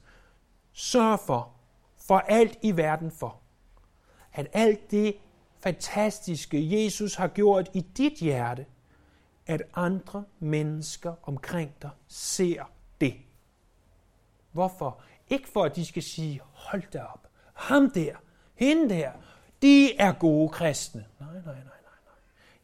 Sørg 0.73 1.21
for, 1.21 1.53
for 1.97 2.19
alt 2.19 2.59
i 2.63 2.77
verden 2.77 3.11
for, 3.11 3.41
at 4.33 4.47
alt 4.53 4.91
det 4.91 5.17
fantastiske, 5.59 6.83
Jesus 6.83 7.15
har 7.15 7.29
gjort 7.29 7.71
i 7.75 7.81
dit 7.81 8.19
hjerte, 8.19 8.67
at 9.47 9.63
andre 9.75 10.25
mennesker 10.39 11.15
omkring 11.23 11.75
dig 11.83 11.91
ser 12.09 12.71
det. 13.01 13.15
Hvorfor? 14.53 15.01
Ikke 15.29 15.49
for, 15.49 15.65
at 15.65 15.77
de 15.77 15.87
skal 15.87 16.03
sige, 16.03 16.41
hold 16.53 16.83
da 16.93 17.03
op, 17.03 17.27
ham 17.55 17.91
der, 17.91 18.17
hende 18.55 18.95
der, 18.95 19.11
de 19.63 19.97
er 19.97 20.13
gode 20.13 20.49
kristne. 20.49 21.05
Nej, 21.21 21.33
nej. 21.33 21.40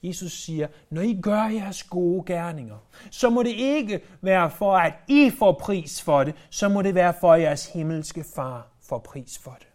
Jesus 0.06 0.32
siger, 0.32 0.68
når 0.90 1.02
I 1.02 1.20
gør 1.22 1.42
jeres 1.42 1.82
gode 1.82 2.25
gerninger, 2.26 2.76
så 3.10 3.30
må 3.30 3.42
det 3.42 3.54
ikke 3.56 4.00
være 4.20 4.50
for, 4.50 4.76
at 4.76 4.94
I 5.08 5.30
får 5.38 5.52
pris 5.52 6.02
for 6.02 6.25
det, 6.25 6.34
så 6.50 6.68
må 6.68 6.82
det 6.82 6.94
være 6.94 7.14
for, 7.20 7.32
at 7.32 7.40
jeres 7.40 7.66
himmelske 7.66 8.25
far 8.34 8.68
får 8.82 8.98
pris 8.98 9.38
for 9.38 9.56
det. 9.58 9.66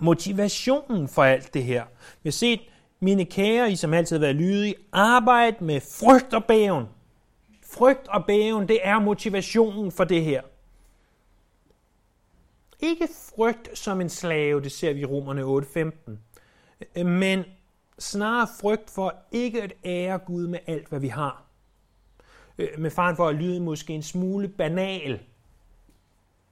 Motivationen 0.00 1.08
for 1.08 1.22
alt 1.22 1.54
det 1.54 1.64
her. 1.64 1.84
Vi 2.22 2.28
har 2.28 2.32
set, 2.32 2.60
mine 3.00 3.24
kære, 3.24 3.72
I 3.72 3.76
som 3.76 3.94
altid 3.94 4.16
har 4.16 4.20
været 4.20 4.36
lydige, 4.36 4.74
arbejde 4.92 5.64
med 5.64 5.80
frygt 5.80 6.34
og 6.34 6.44
bæven. 6.44 6.84
Frygt 7.72 8.08
og 8.08 8.24
bæven, 8.26 8.68
det 8.68 8.78
er 8.82 8.98
motivationen 8.98 9.92
for 9.92 10.04
det 10.04 10.24
her. 10.24 10.42
Ikke 12.82 13.08
frygt 13.36 13.78
som 13.78 14.00
en 14.00 14.08
slave, 14.08 14.60
det 14.60 14.72
ser 14.72 14.92
vi 14.92 15.00
i 15.00 15.04
Romerne 15.04 15.42
8.15, 15.42 17.02
men 17.04 17.44
snarere 17.98 18.48
frygt 18.60 18.90
for 18.90 19.14
ikke 19.32 19.62
at 19.62 19.72
ære 19.84 20.18
Gud 20.18 20.46
med 20.46 20.58
alt, 20.66 20.88
hvad 20.88 21.00
vi 21.00 21.08
har. 21.08 21.44
Øh, 22.58 22.68
med 22.78 22.90
faren 22.90 23.16
for 23.16 23.28
at 23.28 23.34
lyde 23.34 23.60
måske 23.60 23.92
en 23.92 24.02
smule 24.02 24.48
banal, 24.48 25.20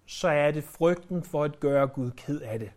så 0.07 0.29
er 0.29 0.51
det 0.51 0.65
frygten 0.65 1.23
for 1.23 1.45
at 1.45 1.61
gøre 1.61 1.87
Gud 1.87 2.11
ked 2.11 2.41
af 2.41 2.59
det. 2.59 2.71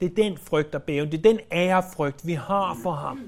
Det 0.00 0.10
er 0.10 0.14
den 0.14 0.38
frygt 0.38 0.74
og 0.74 0.82
bæven, 0.82 1.12
det 1.12 1.18
er 1.18 1.22
den 1.22 1.40
ærefrygt, 1.52 2.26
vi 2.26 2.32
har 2.32 2.78
for 2.82 2.92
ham. 2.92 3.20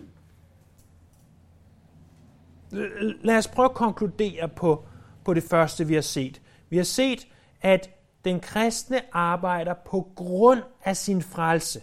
Lad 3.23 3.37
os 3.37 3.49
prøve 3.49 3.69
at 3.69 3.75
konkludere 3.75 4.49
på, 4.49 4.85
på 5.25 5.35
det 5.35 5.43
første, 5.43 5.87
vi 5.87 5.95
har 5.95 6.01
set. 6.01 6.42
Vi 6.73 6.77
har 6.77 6.85
set, 6.85 7.27
at 7.61 7.91
den 8.25 8.41
kristne 8.41 9.15
arbejder 9.15 9.75
på 9.75 10.09
grund 10.17 10.63
af 10.85 10.97
sin 10.97 11.23
frelse. 11.23 11.83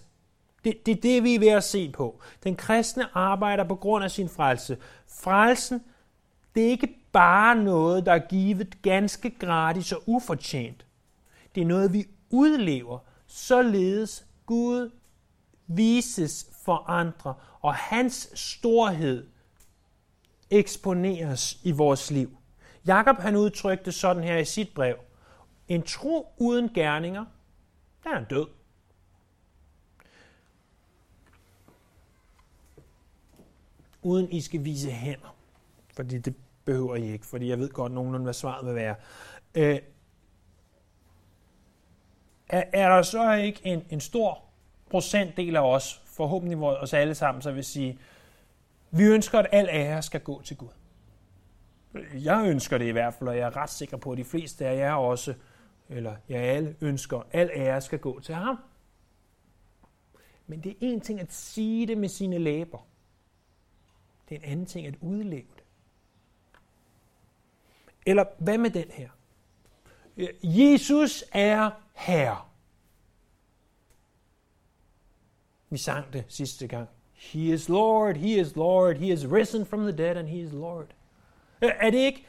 Det, 0.63 0.85
det 0.85 0.91
er 0.91 1.01
det, 1.01 1.23
vi 1.23 1.35
er 1.35 1.39
ved 1.39 1.47
at 1.47 1.63
se 1.63 1.91
på. 1.91 2.21
Den 2.43 2.55
kristne 2.55 3.17
arbejder 3.17 3.63
på 3.63 3.75
grund 3.75 4.03
af 4.03 4.11
sin 4.11 4.29
frelse. 4.29 4.77
Frelsen, 5.07 5.83
det 6.55 6.65
er 6.65 6.69
ikke 6.69 6.95
bare 7.11 7.55
noget, 7.55 8.05
der 8.05 8.13
er 8.13 8.27
givet 8.27 8.81
ganske 8.81 9.29
gratis 9.29 9.91
og 9.91 10.03
ufortjent. 10.05 10.85
Det 11.55 11.61
er 11.61 11.65
noget, 11.65 11.93
vi 11.93 12.05
udlever, 12.29 12.99
således 13.27 14.25
Gud 14.45 14.91
vises 15.67 16.47
for 16.65 16.89
andre, 16.89 17.33
og 17.61 17.75
hans 17.75 18.29
storhed 18.33 19.27
eksponeres 20.49 21.59
i 21.63 21.71
vores 21.71 22.11
liv. 22.11 22.38
Jakob 22.87 23.17
han 23.17 23.35
udtrykte 23.35 23.91
sådan 23.91 24.23
her 24.23 24.37
i 24.37 24.45
sit 24.45 24.73
brev. 24.73 24.97
En 25.67 25.83
tro 25.83 26.33
uden 26.37 26.73
gerninger, 26.73 27.25
der 28.03 28.09
er 28.09 28.23
død. 28.23 28.47
Uden 34.01 34.31
I 34.31 34.41
skal 34.41 34.63
vise 34.63 34.91
hænder. 34.91 35.35
Fordi 35.93 36.17
det 36.17 36.35
behøver 36.65 36.95
I 36.95 37.11
ikke, 37.11 37.25
fordi 37.25 37.49
jeg 37.49 37.59
ved 37.59 37.69
godt 37.69 37.91
nogenlunde, 37.91 38.23
hvad 38.23 38.33
svaret 38.33 38.65
vil 38.65 38.75
være. 38.75 38.95
Øh, 39.55 39.79
er, 42.49 42.63
er 42.73 42.89
der 42.89 43.01
så 43.01 43.33
ikke 43.33 43.61
en, 43.63 43.85
en 43.89 43.99
stor 43.99 44.43
procentdel 44.89 45.55
af 45.55 45.61
os, 45.61 46.01
forhåbentlig 46.05 46.57
os 46.57 46.93
alle 46.93 47.15
sammen, 47.15 47.41
så 47.41 47.51
vil 47.51 47.63
sige, 47.63 47.99
vi 48.91 49.03
ønsker, 49.03 49.39
at 49.39 49.47
al 49.51 49.69
ære 49.71 50.01
skal 50.01 50.21
gå 50.21 50.41
til 50.41 50.57
Gud. 50.57 50.78
Jeg 52.13 52.45
ønsker 52.47 52.77
det 52.77 52.85
i 52.85 52.91
hvert 52.91 53.13
fald, 53.13 53.29
og 53.29 53.37
jeg 53.37 53.47
er 53.47 53.57
ret 53.57 53.69
sikker 53.69 53.97
på, 53.97 54.11
at 54.11 54.17
de 54.17 54.23
fleste 54.23 54.65
af 54.65 54.77
jer 54.77 54.93
også, 54.93 55.33
eller 55.89 56.15
jeg 56.29 56.41
alle 56.41 56.75
ønsker, 56.81 57.21
al 57.31 57.49
ære 57.53 57.81
skal 57.81 57.99
gå 57.99 58.19
til 58.19 58.35
ham. 58.35 58.57
Men 60.47 60.63
det 60.63 60.71
er 60.71 60.75
en 60.79 61.01
ting 61.01 61.19
at 61.19 61.33
sige 61.33 61.87
det 61.87 61.97
med 61.97 62.09
sine 62.09 62.37
læber. 62.37 62.87
Det 64.29 64.35
er 64.35 64.39
en 64.39 64.51
anden 64.51 64.65
ting 64.65 64.87
at 64.87 64.95
udleve 65.01 65.47
det. 65.55 65.63
Eller 68.05 68.25
hvad 68.37 68.57
med 68.57 68.69
den 68.69 68.91
her? 68.91 69.09
Jesus 70.43 71.23
er 71.31 71.71
Herre. 71.93 72.41
Vi 75.69 75.77
sang 75.77 76.13
det 76.13 76.25
sidste 76.27 76.67
gang. 76.67 76.89
He 77.13 77.53
is 77.53 77.69
Lord, 77.69 78.15
He 78.15 78.39
is 78.39 78.55
Lord, 78.55 78.95
He 78.95 79.13
is 79.13 79.25
risen 79.25 79.65
from 79.65 79.79
the 79.79 79.97
dead, 79.97 80.17
and 80.17 80.27
He 80.27 80.39
is 80.39 80.53
Lord. 80.53 80.87
Øh, 81.61 81.71
er 81.79 81.89
det 81.89 81.97
ikke 81.97 82.25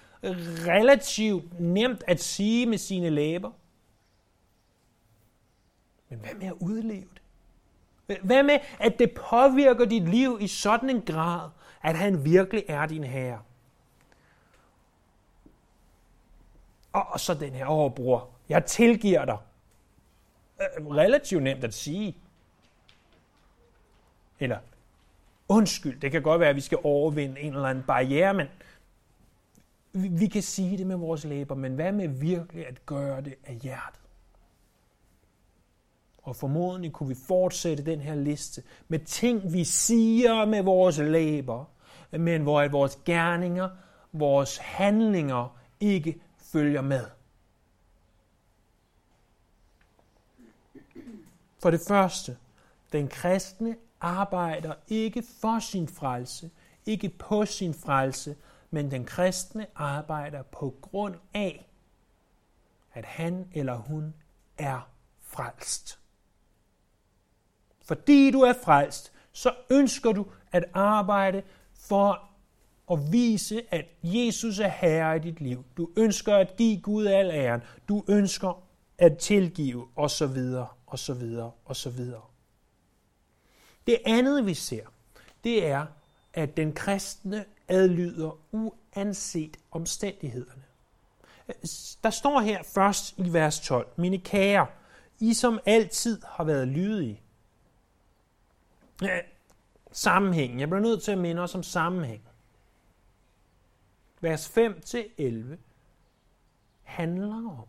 relativt 0.67 1.61
nemt 1.61 2.05
at 2.07 2.21
sige 2.21 2.67
med 2.67 2.79
sine 2.79 3.11
læber? 3.11 3.51
Men 6.09 6.19
hvad 6.19 6.35
med 6.35 6.47
at 6.47 6.55
udleve 6.61 7.07
det? 7.15 8.19
Hvad 8.23 8.43
med, 8.43 8.59
at 8.79 8.99
det 8.99 9.15
påvirker 9.31 9.85
dit 9.85 10.09
liv 10.09 10.39
i 10.41 10.49
sådan 10.49 10.91
en 10.91 11.03
grad, 11.03 11.51
at 11.83 11.97
han 11.97 12.25
virkelig 12.25 12.65
er 12.69 12.87
din 12.87 13.05
herre? 13.05 13.43
Og 16.93 17.21
så 17.21 17.35
den 17.35 17.53
her, 17.53 17.67
åh 17.67 17.93
bror, 17.93 18.29
jeg 18.49 18.65
tilgiver 18.67 19.25
dig. 19.25 19.39
Øh, 20.61 20.87
relativt 20.87 21.43
nemt 21.43 21.65
at 21.65 21.75
sige. 21.75 22.17
Eller 24.41 24.59
undskyld, 25.49 26.01
det 26.01 26.13
kan 26.13 26.23
godt 26.23 26.41
være, 26.41 26.49
at 26.49 26.57
vi 26.57 26.61
skal 26.61 26.79
overvinde 26.85 27.41
en 27.41 27.55
eller 27.55 27.69
anden 27.69 27.85
barriere, 27.85 28.35
men 28.35 28.47
vi, 29.93 30.09
vi 30.09 30.27
kan 30.27 30.43
sige 30.43 30.79
det 30.79 30.87
med 30.87 30.97
vores 30.97 31.25
læber, 31.25 31.55
men 31.55 31.75
hvad 31.75 31.93
med 31.93 32.09
virkelig 32.09 32.67
at 32.67 32.87
gøre 32.87 33.21
det 33.21 33.35
af 33.45 33.55
hjertet? 33.55 34.01
Og 36.23 36.37
formodentlig 36.37 36.93
kunne 36.93 37.09
vi 37.09 37.17
fortsætte 37.27 37.85
den 37.85 38.01
her 38.01 38.15
liste 38.15 38.63
med 38.89 38.99
ting, 38.99 39.53
vi 39.53 39.65
siger 39.65 40.45
med 40.45 40.63
vores 40.63 40.99
læber, 40.99 41.65
men 42.11 42.43
hvor 42.43 42.61
at 42.61 42.73
vores 42.73 42.99
gerninger, 43.05 43.69
vores 44.13 44.57
handlinger 44.57 45.59
ikke 45.81 46.21
følger 46.39 46.83
med. 46.83 47.05
For 51.59 51.71
det 51.71 51.81
første, 51.89 52.37
den 52.93 53.09
kristne 53.09 53.77
arbejder 54.01 54.75
ikke 54.89 55.23
for 55.41 55.59
sin 55.59 55.89
frelse, 55.89 56.51
ikke 56.87 57.09
på 57.09 57.47
sin 57.47 57.75
frelse, 57.75 58.37
men 58.71 58.91
den 58.91 59.05
kristne 59.05 59.67
arbejder 59.75 60.43
på 60.43 60.75
grund 60.81 61.15
af, 61.35 61.71
at 62.93 63.05
han 63.05 63.49
eller 63.55 63.77
hun 63.77 64.15
er 64.59 64.91
frelst. 65.21 65.99
Fordi 67.83 68.31
du 68.31 68.41
er 68.41 68.55
frelst, 68.65 69.13
så 69.33 69.55
ønsker 69.71 70.13
du 70.13 70.27
at 70.53 70.65
arbejde 70.75 71.43
for 71.75 72.31
at 72.93 73.13
vise, 73.13 73.63
at 73.71 73.85
Jesus 74.03 74.59
er 74.59 74.69
herre 74.69 75.17
i 75.17 75.19
dit 75.19 75.41
liv. 75.41 75.65
Du 75.77 75.91
ønsker 75.97 76.37
at 76.37 76.57
give 76.57 76.81
Gud 76.81 77.07
al 77.07 77.31
æren. 77.31 77.63
Du 77.89 78.05
ønsker 78.09 78.63
at 78.99 79.19
tilgive, 79.19 79.89
og 79.97 80.11
så 80.11 80.27
videre, 80.27 80.69
og 80.87 80.99
så 80.99 81.15
videre, 81.15 81.51
og 81.65 81.77
så 81.77 81.91
videre. 81.91 82.23
Det 83.87 83.99
andet, 84.07 84.47
vi 84.47 84.55
ser, 84.55 84.87
det 85.45 85.67
er, 85.67 85.87
at 86.35 86.57
den 86.57 86.73
kristne 86.73 87.45
adlyder 87.71 88.39
uanset 88.53 89.57
omstændighederne. 89.71 90.63
Øh, 91.49 91.55
der 92.05 92.11
står 92.11 92.41
her 92.41 92.63
først 92.63 93.19
i 93.19 93.33
vers 93.33 93.61
12, 93.61 93.89
mine 93.97 94.19
kære, 94.19 94.67
I 95.21 95.35
som 95.35 95.61
altid 95.67 96.23
har 96.25 96.45
været 96.45 96.69
lydige. 96.69 97.23
Øh, 99.03 99.09
sammenhæng. 99.93 100.61
Jeg 100.61 100.69
bliver 100.69 100.81
nødt 100.81 101.03
til 101.03 101.13
at 101.13 101.19
minde 101.19 101.43
os 101.43 101.55
om 101.55 101.63
sammenhæng. 101.63 102.23
Vers 104.21 104.49
5-11 104.49 105.57
handler 106.83 107.61
om, 107.61 107.67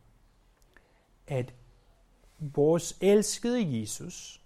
at 1.28 1.54
vores 2.40 2.98
elskede 3.02 3.80
Jesus, 3.80 4.42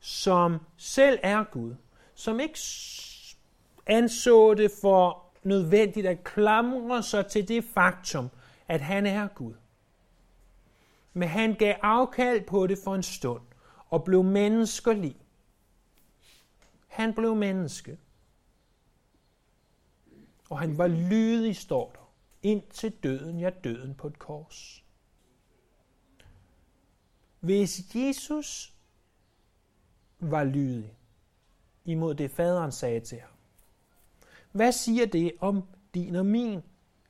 som 0.00 0.58
selv 0.76 1.18
er 1.22 1.44
Gud, 1.44 1.74
som 2.14 2.40
ikke 2.40 2.58
anså 3.90 4.54
det 4.54 4.70
for 4.80 5.24
nødvendigt 5.42 6.06
at 6.06 6.24
klamre 6.24 7.02
sig 7.02 7.26
til 7.26 7.48
det 7.48 7.64
faktum, 7.64 8.28
at 8.68 8.80
han 8.80 9.06
er 9.06 9.28
Gud. 9.28 9.54
Men 11.12 11.28
han 11.28 11.54
gav 11.54 11.74
afkald 11.82 12.46
på 12.46 12.66
det 12.66 12.78
for 12.84 12.94
en 12.94 13.02
stund 13.02 13.42
og 13.88 14.04
blev 14.04 14.22
menneskelig. 14.22 15.16
Han 16.86 17.14
blev 17.14 17.34
menneske. 17.34 17.98
Og 20.50 20.58
han 20.58 20.78
var 20.78 20.86
lydig, 20.86 21.56
står 21.56 21.90
der, 21.94 22.12
indtil 22.42 22.92
døden, 23.02 23.40
ja 23.40 23.50
døden 23.50 23.94
på 23.94 24.06
et 24.06 24.18
kors. 24.18 24.84
Hvis 27.40 27.94
Jesus 27.94 28.74
var 30.18 30.44
lydig 30.44 30.96
imod 31.84 32.14
det, 32.14 32.30
faderen 32.30 32.72
sagde 32.72 33.00
til 33.00 33.20
ham, 33.20 33.30
hvad 34.52 34.72
siger 34.72 35.06
det 35.06 35.32
om 35.40 35.62
din 35.94 36.16
og 36.16 36.26
min 36.26 36.62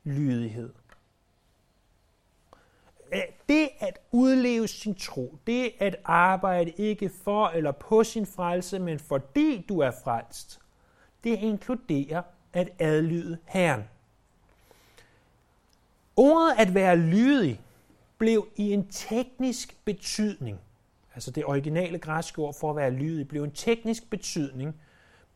lydighed? 0.05 0.73
Det 3.49 3.69
at 3.79 3.99
udleve 4.11 4.69
sin 4.69 4.95
tro, 4.95 5.39
det 5.47 5.73
at 5.79 5.97
arbejde 6.05 6.71
ikke 6.71 7.11
for 7.25 7.49
eller 7.49 7.73
på 7.73 8.05
sin 8.05 8.27
frelse, 8.27 8.79
men 8.79 8.99
fordi 8.99 9.65
du 9.69 9.79
er 9.79 9.91
frelst, 10.05 10.61
det 11.25 11.39
inkluderer 11.39 12.23
at 12.53 12.69
adlyde 12.79 13.39
Herren. 13.45 13.85
Ordet 16.17 16.55
at 16.59 16.75
være 16.75 16.97
lydig 16.97 17.61
blev 18.19 18.49
i 18.57 18.73
en 18.73 18.89
teknisk 18.89 19.85
betydning, 19.85 20.61
altså 21.15 21.31
det 21.31 21.45
originale 21.45 21.99
græske 21.99 22.39
ord 22.39 22.55
for 22.61 22.71
at 22.71 22.77
være 22.77 22.91
lydig, 22.91 23.29
blev 23.29 23.45
en 23.45 23.53
teknisk 23.53 24.11
betydning 24.11 24.81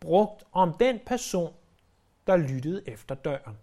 brugt 0.01 0.45
om 0.53 0.73
den 0.73 1.01
person, 1.07 1.53
der 2.27 2.37
lyttede 2.37 2.89
efter 2.89 3.15
døren. 3.15 3.59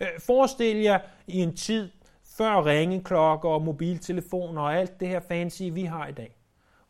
Øh, 0.00 0.20
forestil 0.26 0.76
jer 0.76 0.98
i 1.26 1.42
en 1.42 1.56
tid 1.56 1.90
før 2.24 2.64
ringeklokker 2.66 3.48
og 3.48 3.62
mobiltelefoner 3.62 4.62
og 4.62 4.76
alt 4.76 5.00
det 5.00 5.08
her 5.08 5.20
fancy, 5.20 5.62
vi 5.72 5.84
har 5.84 6.06
i 6.06 6.12
dag. 6.12 6.36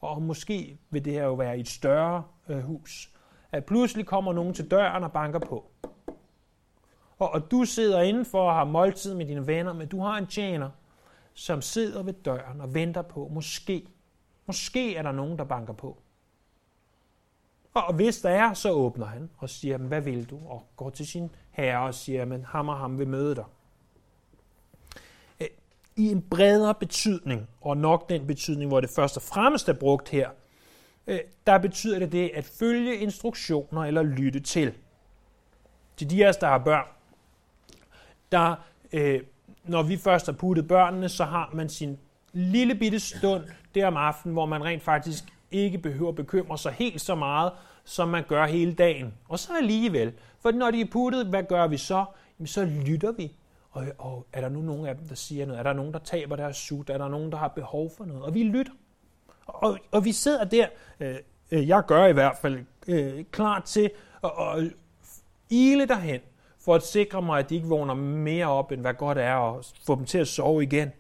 Og 0.01 0.23
måske 0.23 0.79
vil 0.91 1.05
det 1.05 1.13
her 1.13 1.25
jo 1.25 1.35
være 1.35 1.59
et 1.59 1.69
større 1.69 2.25
øh, 2.49 2.61
hus. 2.61 3.11
At 3.53 3.65
pludselig 3.65 4.07
kommer 4.07 4.33
nogen 4.33 4.55
til 4.55 4.71
døren 4.71 5.05
og 5.05 5.13
banker 5.13 5.39
på. 5.39 5.71
Og, 7.19 7.31
og 7.31 7.51
du 7.51 7.65
sidder 7.65 8.01
indenfor 8.01 8.49
og 8.49 8.55
har 8.55 8.65
måltid 8.65 9.15
med 9.15 9.27
dine 9.27 9.47
venner, 9.47 9.73
men 9.73 9.89
du 9.89 10.01
har 10.01 10.19
en 10.19 10.27
tjener, 10.27 10.71
som 11.35 11.63
sidder 11.63 12.03
ved 12.03 12.13
døren 12.13 12.61
og 12.61 12.75
venter 12.75 13.03
på, 13.03 13.29
måske, 13.33 13.87
måske 14.47 14.97
er 14.97 15.03
der 15.03 15.13
nogen, 15.13 15.39
der 15.39 15.45
banker 15.45 15.73
på. 15.73 16.03
Og 17.75 17.95
hvis 17.95 18.21
der 18.21 18.31
er, 18.31 18.55
så 18.55 18.71
åbner 18.71 19.07
han 19.07 19.31
og 19.39 19.51
siger, 19.51 19.79
hvad 19.79 20.01
vil 20.01 20.31
du? 20.31 20.39
Og 20.47 20.67
går 20.77 20.91
til 20.91 21.07
sin 21.07 21.31
herre 21.51 21.87
og 21.87 21.95
siger, 21.95 22.25
men 22.25 22.45
ham 22.45 22.69
og 22.69 22.79
ham 22.79 22.99
vil 22.99 23.09
møde 23.09 23.35
dig. 23.35 23.45
Øh, 25.41 25.49
I 25.97 26.11
en 26.11 26.23
bredere 26.23 26.75
betydning, 26.75 27.49
og 27.61 27.77
nok 27.77 28.09
den 28.09 28.27
betydning, 28.27 28.71
hvor 28.71 28.81
det 28.81 28.91
først 28.91 29.17
og 29.17 29.23
fremmest 29.23 29.69
er 29.69 29.73
brugt 29.73 30.09
her, 30.09 30.31
øh, 31.07 31.21
der 31.47 31.59
betyder 31.59 31.99
det 31.99 32.13
det 32.13 32.31
at 32.35 32.45
følge 32.45 32.97
instruktioner 32.97 33.85
eller 33.85 34.03
lytte 34.03 34.41
til. 34.41 34.75
Til 35.97 36.11
de 36.11 36.25
af 36.25 36.29
os, 36.29 36.37
der 36.37 36.47
har 36.47 36.59
børn, 36.59 36.87
der, 38.33 38.55
øh, 38.93 39.23
når 39.65 39.83
vi 39.83 39.97
først 39.97 40.27
har 40.27 40.33
puttet 40.33 40.69
børnene, 40.69 41.09
så 41.09 41.25
har 41.25 41.51
man 41.55 41.69
sin 41.69 41.99
lille 42.33 42.75
bitte 42.75 43.01
stund 43.01 43.45
der 43.75 43.87
om 43.87 43.97
aftenen, 43.97 44.33
hvor 44.33 44.47
man 44.47 44.65
rent 44.65 44.83
faktisk 44.83 45.25
ikke 45.51 45.79
behøver 45.79 46.09
at 46.09 46.15
bekymre 46.15 46.59
sig 46.59 46.73
helt 46.73 47.01
så 47.01 47.15
meget, 47.15 47.53
som 47.85 48.09
man 48.09 48.25
gør 48.29 48.47
hele 48.47 48.75
dagen. 48.75 49.15
Og 49.29 49.39
så 49.39 49.57
alligevel, 49.57 50.13
for 50.41 50.51
når 50.51 50.71
de 50.71 50.81
er 50.81 50.87
puttet, 50.91 51.27
hvad 51.27 51.43
gør 51.43 51.67
vi 51.67 51.77
så? 51.77 52.05
så 52.45 52.65
lytter 52.65 53.13
vi. 53.13 53.33
Og, 53.71 53.87
og 53.99 54.27
er 54.33 54.41
der 54.41 54.49
nu 54.49 54.61
nogen 54.61 54.87
af 54.87 54.97
dem, 54.97 55.09
der 55.09 55.15
siger 55.15 55.47
noget? 55.47 55.59
Er 55.59 55.63
der 55.63 55.73
nogen, 55.73 55.93
der 55.93 55.99
taber 55.99 56.37
deres 56.37 56.57
sut? 56.57 56.91
Er 56.91 56.99
der 56.99 57.09
nogen, 57.09 57.33
der 57.33 57.39
har 57.39 57.49
behov 57.49 57.91
for 57.97 58.05
noget? 58.05 58.23
Og 58.23 58.35
vi 58.35 58.43
lytter. 58.43 58.73
Og, 59.47 59.79
og 59.91 60.05
vi 60.05 60.13
sidder 60.13 60.45
der, 60.45 60.67
øh, 61.01 61.17
øh 61.51 61.69
jeg 61.69 61.83
gør 61.87 62.07
i 62.07 62.13
hvert 62.13 62.37
fald, 62.37 62.65
øh, 62.89 63.25
klar 63.31 63.61
til 63.61 63.91
at, 64.25 64.31
at 64.57 64.73
ile 65.51 65.87
derhen, 65.87 66.21
for 66.65 66.75
at 66.75 66.83
sikre 66.83 67.23
mig, 67.23 67.39
at 67.39 67.51
de 67.51 67.55
ikke 67.55 67.69
vågner 67.69 67.95
mere 67.95 68.47
op, 68.47 68.73
end 68.73 68.81
hvad 68.81 68.95
godt 68.95 69.19
er, 69.19 69.35
og 69.35 69.65
få 69.87 69.95
dem 69.95 70.05
til 70.05 70.19
at 70.19 70.29
sove 70.29 70.63
igen. 70.63 70.93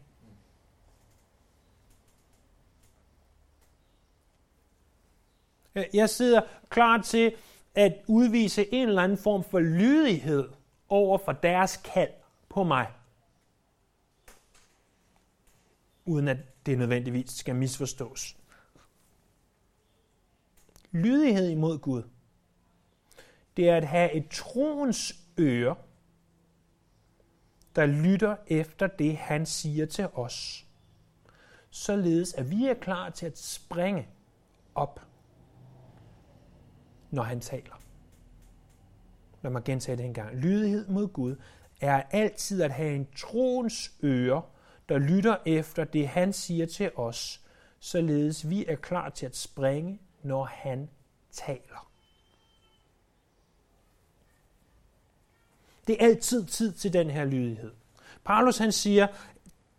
Øh, 5.78 5.84
jeg 5.94 6.10
sidder 6.10 6.40
klar 6.68 7.02
til 7.02 7.34
at 7.74 7.92
udvise 8.06 8.74
en 8.74 8.88
eller 8.88 9.02
anden 9.02 9.18
form 9.18 9.44
for 9.44 9.60
lydighed 9.60 10.48
over 10.88 11.18
for 11.18 11.32
deres 11.32 11.76
kald 11.76 12.10
på 12.48 12.64
mig. 12.64 12.86
Uden 16.04 16.28
at 16.28 16.36
det 16.66 16.78
nødvendigvis 16.78 17.30
skal 17.30 17.54
misforstås. 17.54 18.36
Lydighed 20.90 21.48
imod 21.48 21.78
Gud, 21.78 22.02
det 23.56 23.68
er 23.68 23.76
at 23.76 23.84
have 23.84 24.12
et 24.12 24.28
troens 24.30 25.14
øre, 25.38 25.76
der 27.76 27.86
lytter 27.86 28.36
efter 28.46 28.86
det, 28.86 29.16
han 29.16 29.46
siger 29.46 29.86
til 29.86 30.06
os, 30.06 30.66
således 31.70 32.34
at 32.34 32.50
vi 32.50 32.66
er 32.66 32.74
klar 32.74 33.10
til 33.10 33.26
at 33.26 33.38
springe 33.38 34.08
op, 34.74 35.08
når 37.11 37.23
han 37.23 37.40
taler. 37.40 37.81
Lad 39.42 39.51
mig 39.51 39.64
gentage 39.64 39.97
det 39.97 40.05
en 40.05 40.14
gang. 40.14 40.37
Lydighed 40.37 40.88
mod 40.88 41.09
Gud 41.09 41.37
er 41.81 42.03
altid 42.11 42.62
at 42.62 42.73
have 42.73 42.94
en 42.94 43.09
troens 43.16 43.92
øre, 44.03 44.42
der 44.88 44.99
lytter 44.99 45.37
efter 45.47 45.85
det, 45.85 46.09
han 46.09 46.33
siger 46.33 46.66
til 46.66 46.90
os, 46.97 47.40
således 47.79 48.51
vi 48.51 48.66
er 48.66 48.77
klar 48.77 49.09
til 49.09 49.27
at 49.27 49.37
springe, 49.37 50.01
når 50.23 50.44
han 50.44 50.88
taler. 51.33 51.90
Det 55.87 56.03
er 56.03 56.07
altid 56.07 56.44
tid 56.44 56.73
til 56.73 56.92
den 56.92 57.11
her 57.11 57.25
lydighed. 57.25 57.73
Paulus 58.25 58.59
han 58.59 58.73
siger, 58.73 59.07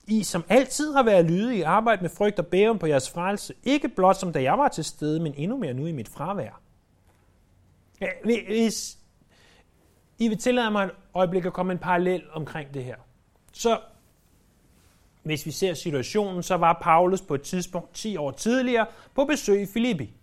I 0.08 0.24
som 0.24 0.44
altid 0.50 0.94
har 0.94 1.04
været 1.04 1.26
lydige, 1.26 1.65
arbejde 1.65 2.02
med 2.02 2.10
frygt 2.10 2.39
og 2.39 2.48
bæven 2.48 2.80
på 2.80 2.88
jeres 2.88 3.10
frelse, 3.10 3.54
ikke 3.63 3.89
blot 3.89 4.15
som 4.15 4.34
da 4.34 4.42
jeg 4.42 4.58
var 4.58 4.68
til 4.68 4.84
stede, 4.84 5.20
men 5.20 5.34
endnu 5.34 5.58
mere 5.58 5.74
nu 5.74 5.86
i 5.86 5.92
mit 5.92 6.10
fravær. 6.10 6.62
Hvis 8.23 8.97
I 10.19 10.27
vil 10.27 10.38
tillade 10.38 10.71
mig 10.71 10.85
et 10.85 10.91
øjeblik 11.13 11.45
at 11.45 11.53
komme 11.53 11.73
en 11.73 11.79
parallel 11.79 12.23
omkring 12.33 12.73
det 12.73 12.83
her, 12.83 12.95
så 13.53 13.79
hvis 15.23 15.45
vi 15.45 15.51
ser 15.51 15.73
situationen, 15.73 16.43
så 16.43 16.55
var 16.55 16.79
Paulus 16.81 17.21
på 17.21 17.35
et 17.35 17.41
tidspunkt 17.41 17.93
10 17.93 18.17
år 18.17 18.31
tidligere 18.31 18.85
på 19.15 19.25
besøg 19.25 19.62
i 19.62 19.65
Filippi. 19.65 20.13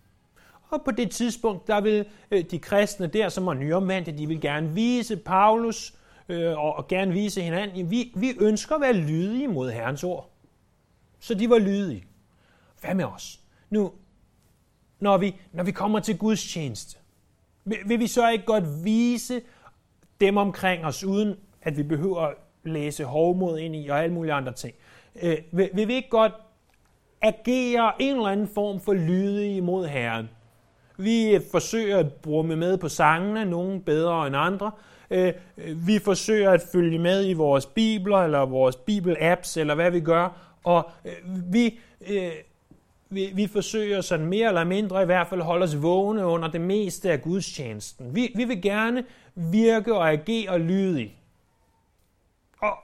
Og 0.69 0.81
på 0.81 0.91
det 0.91 1.11
tidspunkt, 1.11 1.67
der 1.67 1.81
vil 1.81 2.05
øh, 2.31 2.43
de 2.51 2.59
kristne 2.59 3.07
der, 3.07 3.29
som 3.29 3.45
var 3.45 3.53
nyomvendte, 3.53 4.11
de 4.11 4.27
vil 4.27 4.41
gerne 4.41 4.69
vise 4.73 5.17
Paulus 5.17 5.93
øh, 6.29 6.57
og, 6.57 6.75
og 6.75 6.87
gerne 6.87 7.13
vise 7.13 7.41
hinanden, 7.41 7.91
vi, 7.91 8.13
vi 8.15 8.33
ønsker 8.39 8.75
at 8.75 8.81
være 8.81 8.93
lydige 8.93 9.47
mod 9.47 9.71
Herrens 9.71 10.03
ord. 10.03 10.29
Så 11.19 11.33
de 11.33 11.49
var 11.49 11.57
lydige. 11.57 12.05
Hvad 12.81 12.95
med 12.95 13.05
os? 13.05 13.39
Nu, 13.69 13.91
når 14.99 15.17
vi, 15.17 15.35
når 15.51 15.63
vi 15.63 15.71
kommer 15.71 15.99
til 15.99 16.17
Guds 16.17 16.43
tjeneste, 16.43 16.96
vil, 17.67 17.77
vil 17.85 17.99
vi 17.99 18.07
så 18.07 18.29
ikke 18.29 18.45
godt 18.45 18.63
vise 18.83 19.41
dem 20.21 20.37
omkring 20.37 20.85
os, 20.85 21.03
uden 21.03 21.35
at 21.61 21.77
vi 21.77 21.83
behøver 21.83 22.21
at 22.21 22.33
læse 22.63 23.03
hovmod 23.03 23.59
ind 23.59 23.75
i 23.75 23.87
og 23.87 24.03
alle 24.03 24.13
mulige 24.13 24.33
andre 24.33 24.51
ting? 24.51 24.75
Øh, 25.21 25.37
vil, 25.51 25.69
vil 25.73 25.87
vi 25.87 25.93
ikke 25.93 26.09
godt 26.09 26.33
agere 27.21 28.01
en 28.01 28.15
eller 28.15 28.27
anden 28.27 28.47
form 28.47 28.79
for 28.79 28.93
lydige 28.93 29.57
imod 29.57 29.87
Herren? 29.87 30.29
Vi 30.97 31.39
forsøger 31.51 31.97
at 31.97 32.13
brumme 32.13 32.55
med 32.55 32.77
på 32.77 32.89
sangene, 32.89 33.45
nogle 33.45 33.81
bedre 33.81 34.27
end 34.27 34.35
andre. 34.35 34.71
Øh, 35.11 35.33
vi 35.87 35.99
forsøger 35.99 36.51
at 36.51 36.61
følge 36.71 36.99
med 36.99 37.29
i 37.29 37.33
vores 37.33 37.65
bibler, 37.65 38.17
eller 38.17 38.45
vores 38.45 38.75
bibel-apps, 38.75 39.59
eller 39.59 39.75
hvad 39.75 39.91
vi 39.91 39.99
gør. 39.99 40.57
Og 40.63 40.89
øh, 41.05 41.53
vi, 41.53 41.79
øh, 42.07 42.31
vi, 43.09 43.31
vi 43.33 43.47
forsøger 43.47 44.01
sådan 44.01 44.25
mere 44.25 44.47
eller 44.47 44.63
mindre 44.63 45.01
i 45.01 45.05
hvert 45.05 45.27
fald 45.27 45.41
at 45.41 45.45
holde 45.45 45.63
os 45.63 45.81
vågne 45.81 46.25
under 46.25 46.51
det 46.51 46.61
meste 46.61 47.11
af 47.11 47.21
gudstjenesten. 47.21 48.15
Vi, 48.15 48.31
vi 48.35 48.43
vil 48.43 48.61
gerne 48.61 49.05
virke 49.35 49.95
og 49.95 50.11
agere 50.11 50.59
lydigt. 50.59 51.11
Og 52.61 52.77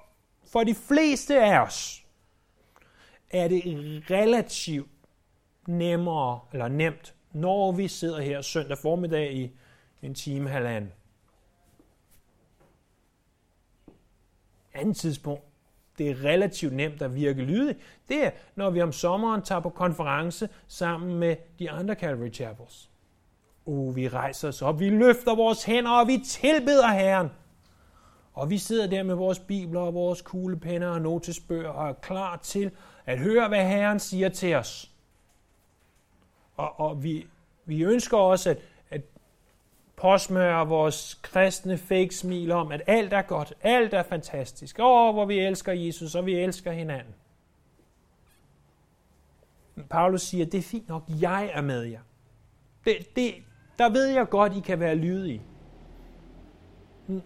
for 0.52 0.64
de 0.64 0.76
fleste 0.76 1.42
af 1.42 1.60
os 1.60 2.06
er 3.30 3.48
det 3.48 3.64
relativt 4.10 4.90
nemmere, 5.68 6.40
eller 6.54 6.68
nemt 6.68 7.14
når 7.34 7.72
vi 7.72 7.88
sidder 7.88 8.22
her 8.22 8.42
søndag 8.42 8.78
formiddag 8.78 9.34
i 9.34 9.52
en 10.02 10.16
time 10.16 10.50
halvanden. 10.50 10.92
Andet 14.74 14.98
tidspunkt, 14.98 15.44
det 15.97 16.10
er 16.10 16.23
relativt 16.23 16.73
nemt 16.73 17.01
at 17.01 17.15
virke 17.15 17.41
lydig, 17.41 17.75
det 18.08 18.25
er, 18.25 18.32
når 18.56 18.69
vi 18.69 18.82
om 18.82 18.91
sommeren 18.91 19.41
tager 19.41 19.62
på 19.62 19.69
konference 19.69 20.49
sammen 20.67 21.19
med 21.19 21.36
de 21.60 21.71
andre 21.71 21.95
Calvary 21.95 22.34
Chapels. 22.34 22.89
Uh, 23.65 23.95
vi 23.95 24.08
rejser 24.08 24.47
os 24.47 24.62
op, 24.62 24.79
vi 24.79 24.89
løfter 24.89 25.36
vores 25.36 25.63
hænder, 25.63 25.91
og 25.91 26.08
vi 26.08 26.21
tilbeder 26.25 26.88
Herren. 26.88 27.29
Og 28.34 28.49
vi 28.49 28.58
sidder 28.58 28.88
der 28.88 29.03
med 29.03 29.15
vores 29.15 29.39
bibler 29.39 29.79
og 29.79 29.93
vores 29.93 30.21
kuglepenner 30.21 30.88
og 30.88 31.01
notesbøger 31.01 31.69
og 31.69 31.89
er 31.89 31.93
klar 31.93 32.38
til 32.38 32.71
at 33.06 33.19
høre, 33.19 33.47
hvad 33.47 33.65
Herren 33.67 33.99
siger 33.99 34.29
til 34.29 34.56
os. 34.56 34.91
Og, 36.56 36.79
og 36.79 37.03
vi, 37.03 37.27
vi 37.65 37.84
ønsker 37.84 38.17
også 38.17 38.49
at, 38.49 38.58
at 40.04 40.10
påsmøre 40.10 40.68
vores 40.68 41.20
kristne 41.22 41.78
fake 41.78 42.16
smil 42.16 42.52
om, 42.52 42.72
at 42.72 42.82
alt 42.88 43.13
er 43.13 43.22
godt, 43.22 43.54
alt 43.62 43.94
er 43.94 44.04
fantastisk. 44.04 44.80
Åh, 44.80 45.13
hvor 45.13 45.26
vi 45.26 45.39
elsker 45.39 45.72
Jesus, 45.72 46.16
og 46.16 46.26
vi 46.26 46.36
elsker 46.36 46.72
hinanden. 46.72 47.13
Paulus 49.89 50.22
siger, 50.22 50.46
det 50.46 50.58
er 50.58 50.62
fint 50.62 50.88
nok, 50.88 51.04
jeg 51.22 51.52
er 51.54 51.62
med 51.62 51.82
jer. 51.82 52.00
Det, 52.86 53.16
det, 53.16 53.34
der 53.80 53.89
ved 53.89 54.06
jeg 54.06 54.30
godt, 54.30 54.56
I 54.58 54.60
kan 54.60 54.80
være 54.80 54.96
lydige. 54.96 55.42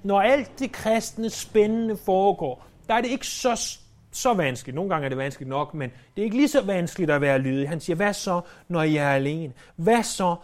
Når 0.04 0.22
alt 0.22 0.60
det 0.60 0.72
kristne 0.72 1.30
spændende 1.30 1.98
foregår, 1.98 2.66
der 2.88 2.94
er 2.94 3.02
det 3.02 3.10
ikke 3.10 3.28
så 3.28 3.80
så 4.12 4.34
vanskeligt. 4.34 4.76
Nogle 4.76 4.90
gange 4.90 5.06
er 5.06 5.10
det 5.10 5.18
vanskeligt 5.18 5.50
nok, 5.50 5.74
men 5.74 5.90
det 5.90 6.22
er 6.22 6.24
ikke 6.24 6.36
lige 6.36 6.48
så 6.48 6.62
vanskeligt 6.62 7.12
at 7.12 7.22
være 7.22 7.40
lydig. 7.40 7.70
Han 7.70 7.80
siger, 7.80 7.96
hvad 7.96 8.14
så, 8.14 8.42
når 8.68 8.84
jeg 8.84 9.12
er 9.12 9.16
alene? 9.16 9.54
Hvad 9.76 10.04
så, 10.04 10.36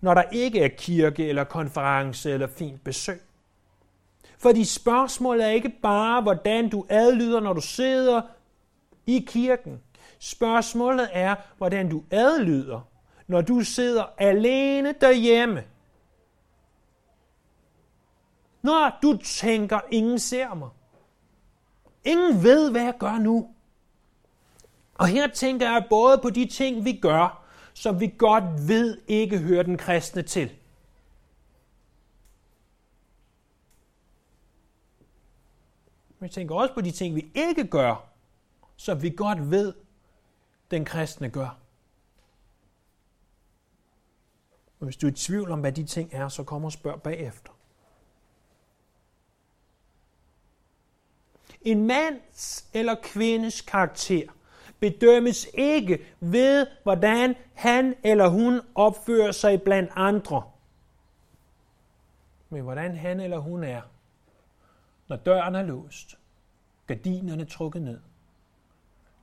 når 0.00 0.14
der 0.14 0.22
ikke 0.32 0.60
er 0.60 0.68
kirke 0.68 1.28
eller 1.28 1.44
konference 1.44 2.30
eller 2.30 2.46
fint 2.46 2.84
besøg? 2.84 3.20
Fordi 4.38 4.64
spørgsmålet 4.64 5.46
er 5.46 5.50
ikke 5.50 5.68
bare, 5.82 6.22
hvordan 6.22 6.68
du 6.68 6.86
adlyder, 6.88 7.40
når 7.40 7.52
du 7.52 7.60
sidder 7.60 8.22
i 9.06 9.24
kirken. 9.28 9.80
Spørgsmålet 10.18 11.08
er, 11.12 11.34
hvordan 11.58 11.88
du 11.88 12.02
adlyder, 12.10 12.80
når 13.26 13.40
du 13.40 13.60
sidder 13.60 14.04
alene 14.18 14.94
derhjemme. 15.00 15.64
Når 18.62 18.98
du 19.02 19.16
tænker, 19.16 19.80
ingen 19.90 20.18
ser 20.18 20.54
mig. 20.54 20.68
Ingen 22.04 22.42
ved, 22.42 22.70
hvad 22.70 22.82
jeg 22.82 22.94
gør 22.98 23.18
nu. 23.18 23.48
Og 24.94 25.06
her 25.06 25.26
tænker 25.26 25.70
jeg 25.70 25.86
både 25.90 26.18
på 26.18 26.30
de 26.30 26.46
ting, 26.46 26.84
vi 26.84 26.92
gør, 26.92 27.39
som 27.80 28.00
vi 28.00 28.14
godt 28.18 28.68
ved 28.68 29.00
ikke 29.08 29.38
hører 29.38 29.62
den 29.62 29.78
kristne 29.78 30.22
til. 30.22 30.48
Men 36.18 36.26
jeg 36.26 36.30
tænker 36.30 36.54
også 36.54 36.74
på 36.74 36.80
de 36.80 36.90
ting, 36.90 37.14
vi 37.14 37.30
ikke 37.34 37.66
gør, 37.66 38.08
som 38.76 39.02
vi 39.02 39.10
godt 39.10 39.50
ved, 39.50 39.74
den 40.70 40.84
kristne 40.84 41.30
gør. 41.30 41.58
Og 44.80 44.84
hvis 44.84 44.96
du 44.96 45.06
er 45.06 45.10
i 45.10 45.14
tvivl 45.14 45.50
om, 45.50 45.60
hvad 45.60 45.72
de 45.72 45.84
ting 45.84 46.14
er, 46.14 46.28
så 46.28 46.44
kom 46.44 46.64
og 46.64 46.72
spørg 46.72 47.02
bagefter. 47.02 47.52
En 51.62 51.86
mands 51.86 52.68
eller 52.74 52.96
kvindes 53.02 53.60
karakter 53.60 54.32
bedømmes 54.80 55.48
ikke 55.54 56.06
ved, 56.20 56.66
hvordan 56.82 57.34
han 57.54 57.94
eller 58.04 58.28
hun 58.28 58.60
opfører 58.74 59.32
sig 59.32 59.62
blandt 59.62 59.90
andre, 59.94 60.50
men 62.48 62.62
hvordan 62.62 62.96
han 62.96 63.20
eller 63.20 63.38
hun 63.38 63.64
er, 63.64 63.82
når 65.08 65.16
døren 65.16 65.54
er 65.54 65.62
låst, 65.62 66.18
gardinerne 66.86 67.44
trukket 67.44 67.82
ned, 67.82 68.00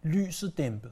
lyset 0.03 0.57
dæmpet, 0.57 0.91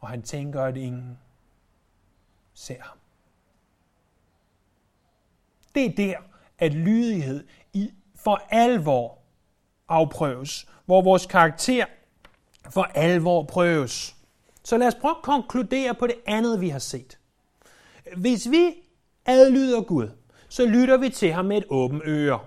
og 0.00 0.08
han 0.08 0.22
tænker, 0.22 0.62
at 0.62 0.76
ingen 0.76 1.18
ser 2.54 2.82
ham. 2.82 2.98
Det 5.74 5.86
er 5.86 5.94
der, 5.96 6.22
at 6.58 6.74
lydighed 6.74 7.46
i 7.72 7.94
for 8.14 8.42
alvor 8.50 9.21
afprøves, 9.92 10.66
hvor 10.86 11.02
vores 11.02 11.26
karakter 11.26 11.84
for 12.70 12.82
alvor 12.82 13.42
prøves. 13.42 14.16
Så 14.64 14.78
lad 14.78 14.86
os 14.86 14.94
prøve 14.94 15.14
at 15.16 15.22
konkludere 15.22 15.94
på 15.94 16.06
det 16.06 16.16
andet, 16.26 16.60
vi 16.60 16.68
har 16.68 16.78
set. 16.78 17.18
Hvis 18.16 18.50
vi 18.50 18.74
adlyder 19.26 19.82
Gud, 19.82 20.08
så 20.48 20.66
lytter 20.66 20.96
vi 20.96 21.08
til 21.08 21.32
ham 21.32 21.44
med 21.44 21.56
et 21.56 21.64
åbent 21.68 22.02
øre. 22.06 22.40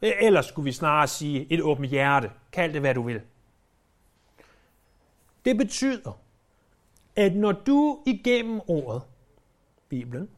Ellers 0.00 0.46
skulle 0.46 0.64
vi 0.64 0.72
snarere 0.72 1.08
sige 1.08 1.46
et 1.50 1.60
åbent 1.60 1.88
hjerte. 1.88 2.30
Kald 2.52 2.72
det, 2.72 2.80
hvad 2.80 2.94
du 2.94 3.02
vil. 3.02 3.20
Det 5.44 5.56
betyder, 5.56 6.20
at 7.16 7.36
når 7.36 7.52
du 7.52 8.02
igennem 8.06 8.60
ordet, 8.66 9.02
Bibelen, 9.88 10.28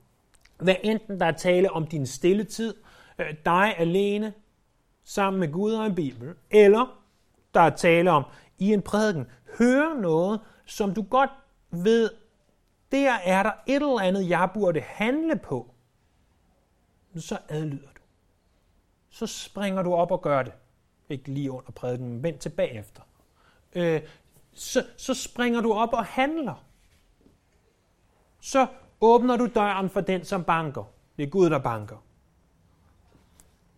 hvad 0.58 0.74
enten 0.82 1.20
der 1.20 1.26
er 1.26 1.32
tale 1.32 1.70
om 1.70 1.86
din 1.86 2.06
stille 2.06 2.44
tid, 2.44 2.74
øh, 3.18 3.34
dig 3.44 3.74
alene, 3.78 4.32
sammen 5.10 5.40
med 5.40 5.52
Gud 5.52 5.72
og 5.72 5.86
en 5.86 5.94
Bibel, 5.94 6.34
eller 6.50 7.00
der 7.54 7.60
er 7.60 7.70
tale 7.70 8.10
om 8.10 8.24
i 8.58 8.72
en 8.72 8.82
prædiken, 8.82 9.26
høre 9.58 10.00
noget, 10.00 10.40
som 10.64 10.94
du 10.94 11.02
godt 11.02 11.30
ved, 11.70 12.10
der 12.92 13.12
er 13.24 13.42
der 13.42 13.52
et 13.66 13.74
eller 13.74 14.00
andet, 14.00 14.28
jeg 14.28 14.50
burde 14.54 14.80
handle 14.80 15.36
på, 15.36 15.74
så 17.16 17.38
adlyder 17.48 17.88
du. 17.96 18.00
Så 19.08 19.26
springer 19.26 19.82
du 19.82 19.94
op 19.94 20.10
og 20.10 20.22
gør 20.22 20.42
det. 20.42 20.52
Ikke 21.08 21.30
lige 21.30 21.50
under 21.50 21.70
prædiken, 21.70 22.22
men 22.22 22.38
tilbage 22.38 22.78
efter. 22.78 23.02
Øh, 23.72 24.02
så, 24.52 24.86
så 24.96 25.14
springer 25.14 25.60
du 25.60 25.72
op 25.72 25.92
og 25.92 26.04
handler. 26.04 26.64
Så 28.40 28.66
åbner 29.00 29.36
du 29.36 29.48
døren 29.54 29.90
for 29.90 30.00
den, 30.00 30.24
som 30.24 30.44
banker. 30.44 30.84
Det 31.16 31.22
er 31.22 31.30
Gud, 31.30 31.50
der 31.50 31.58
banker. 31.58 31.96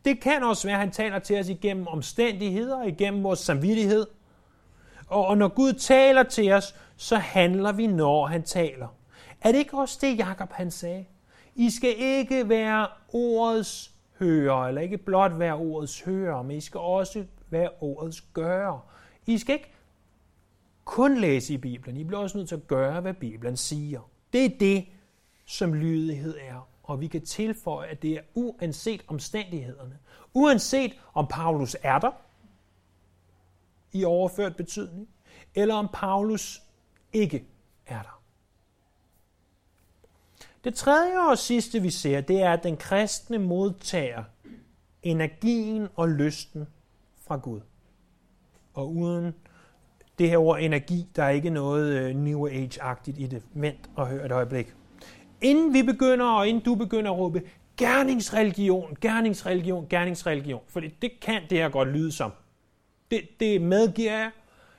Det 0.05 0.21
kan 0.21 0.43
også 0.43 0.69
være, 0.69 0.75
at 0.75 0.81
han 0.81 0.91
taler 0.91 1.19
til 1.19 1.41
os 1.41 1.49
igennem 1.49 1.87
omstændigheder, 1.87 2.83
igennem 2.83 3.23
vores 3.23 3.38
samvittighed. 3.38 4.07
Og 5.07 5.38
når 5.38 5.49
Gud 5.49 5.73
taler 5.73 6.23
til 6.23 6.53
os, 6.53 6.75
så 6.97 7.17
handler 7.17 7.73
vi, 7.73 7.87
når 7.87 8.27
han 8.27 8.43
taler. 8.43 8.88
Er 9.41 9.53
det 9.53 9.59
ikke 9.59 9.79
også 9.79 9.99
det, 10.01 10.19
Jakob 10.19 10.53
han 10.53 10.71
sagde? 10.71 11.05
I 11.55 11.71
skal 11.71 11.95
ikke 11.99 12.49
være 12.49 12.87
ordets 13.12 13.95
hører, 14.19 14.69
eller 14.69 14.81
ikke 14.81 14.99
blot 14.99 15.38
være 15.38 15.55
ordets 15.55 16.01
hører, 16.01 16.43
men 16.43 16.57
I 16.57 16.61
skal 16.61 16.81
også 16.81 17.25
være 17.51 17.71
ordets 17.81 18.21
gøre. 18.21 18.81
I 19.27 19.38
skal 19.38 19.55
ikke 19.55 19.73
kun 20.85 21.19
læse 21.19 21.55
i 21.55 21.57
Bibelen, 21.57 21.97
I 21.97 22.05
bliver 22.05 22.21
også 22.21 22.38
nødt 22.38 22.49
til 22.49 22.57
at 22.57 22.67
gøre, 22.67 23.01
hvad 23.01 23.15
Bibelen 23.15 23.57
siger. 23.57 24.01
Det 24.33 24.45
er 24.45 24.59
det, 24.61 24.87
som 25.47 25.75
lydighed 25.75 26.37
er. 26.41 26.69
Og 26.93 27.01
vi 27.01 27.07
kan 27.07 27.23
tilføje, 27.23 27.89
at 27.89 28.03
det 28.03 28.11
er 28.11 28.21
uanset 28.35 29.05
omstændighederne. 29.09 29.99
Uanset 30.35 30.93
om 31.15 31.27
Paulus 31.27 31.77
er 31.83 31.99
der, 31.99 32.11
i 33.93 34.05
overført 34.05 34.57
betydning, 34.57 35.09
eller 35.55 35.75
om 35.75 35.89
Paulus 35.93 36.63
ikke 37.13 37.47
er 37.87 38.03
der. 38.03 38.23
Det 40.65 40.75
tredje 40.75 41.31
og 41.31 41.39
sidste, 41.39 41.83
vi 41.83 41.91
ser, 41.91 42.21
det 42.21 42.43
er, 42.43 42.53
at 42.53 42.63
den 42.63 42.77
kristne 42.77 43.39
modtager 43.39 44.25
energien 45.03 45.89
og 45.97 46.09
lysten 46.09 46.67
fra 47.21 47.37
Gud. 47.37 47.61
Og 48.75 48.95
uden 48.95 49.35
det 50.19 50.31
her 50.31 50.39
ord 50.39 50.61
energi, 50.61 51.09
der 51.17 51.25
er 51.25 51.31
ikke 51.31 51.51
noget 51.51 51.93
øh, 51.93 52.17
New 52.17 52.49
Age-agtigt 52.49 53.19
i 53.19 53.27
det. 53.27 53.43
Vent 53.55 53.91
og 53.97 54.09
hør 54.09 54.25
et 54.25 54.33
øjeblik. 54.33 54.75
Inden 55.43 55.75
vi 55.75 55.83
begynder, 55.83 56.27
og 56.27 56.49
inden 56.49 56.65
du 56.65 56.75
begynder 56.75 57.11
at 57.11 57.19
råbe, 57.19 57.43
gerningsreligion, 57.77 58.97
gerningsreligion, 59.01 59.87
gerningsreligion, 59.89 60.63
for 60.69 60.81
det 60.81 61.21
kan 61.21 61.43
det 61.51 61.59
her 61.59 61.69
godt 61.69 61.89
lyde 61.89 62.13
som. 62.13 62.33
Det, 63.11 63.41
det 63.41 63.63
medgiver 63.63 64.13
jeg. 64.13 64.31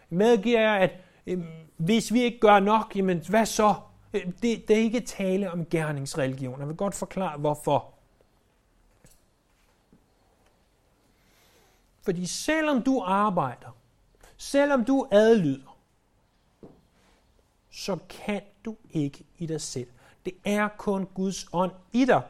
Medgiver 0.10 0.60
jeg, 0.60 0.80
at 0.80 0.91
øh, 1.28 1.39
hvis 1.78 2.13
vi 2.13 2.21
ikke 2.21 2.39
gør 2.39 2.60
nok, 2.60 2.95
jamen 2.95 3.21
hvad 3.30 3.45
så? 3.45 3.73
Øhm, 4.13 4.32
det, 4.32 4.67
det 4.67 4.78
er 4.78 4.82
ikke 4.82 4.99
tale 4.99 5.52
om 5.52 5.65
gerningsreligion. 5.65 6.60
Jeg 6.60 6.67
vil 6.67 6.76
godt 6.76 6.95
forklare, 6.95 7.38
hvorfor. 7.38 7.93
Fordi 12.02 12.26
selvom 12.26 12.82
du 12.82 13.02
arbejder, 13.06 13.78
selvom 14.38 14.86
du 14.86 15.08
adlyder, 15.12 15.78
så 17.71 17.97
kan 18.10 18.41
du 18.65 18.76
ikke 18.91 19.26
i 19.38 19.45
dig 19.45 19.62
selv. 19.62 19.88
Det 20.25 20.33
er 20.45 20.67
kun 20.67 21.07
Guds 21.13 21.45
ånd 21.53 21.71
i 21.91 22.05
dig, 22.05 22.21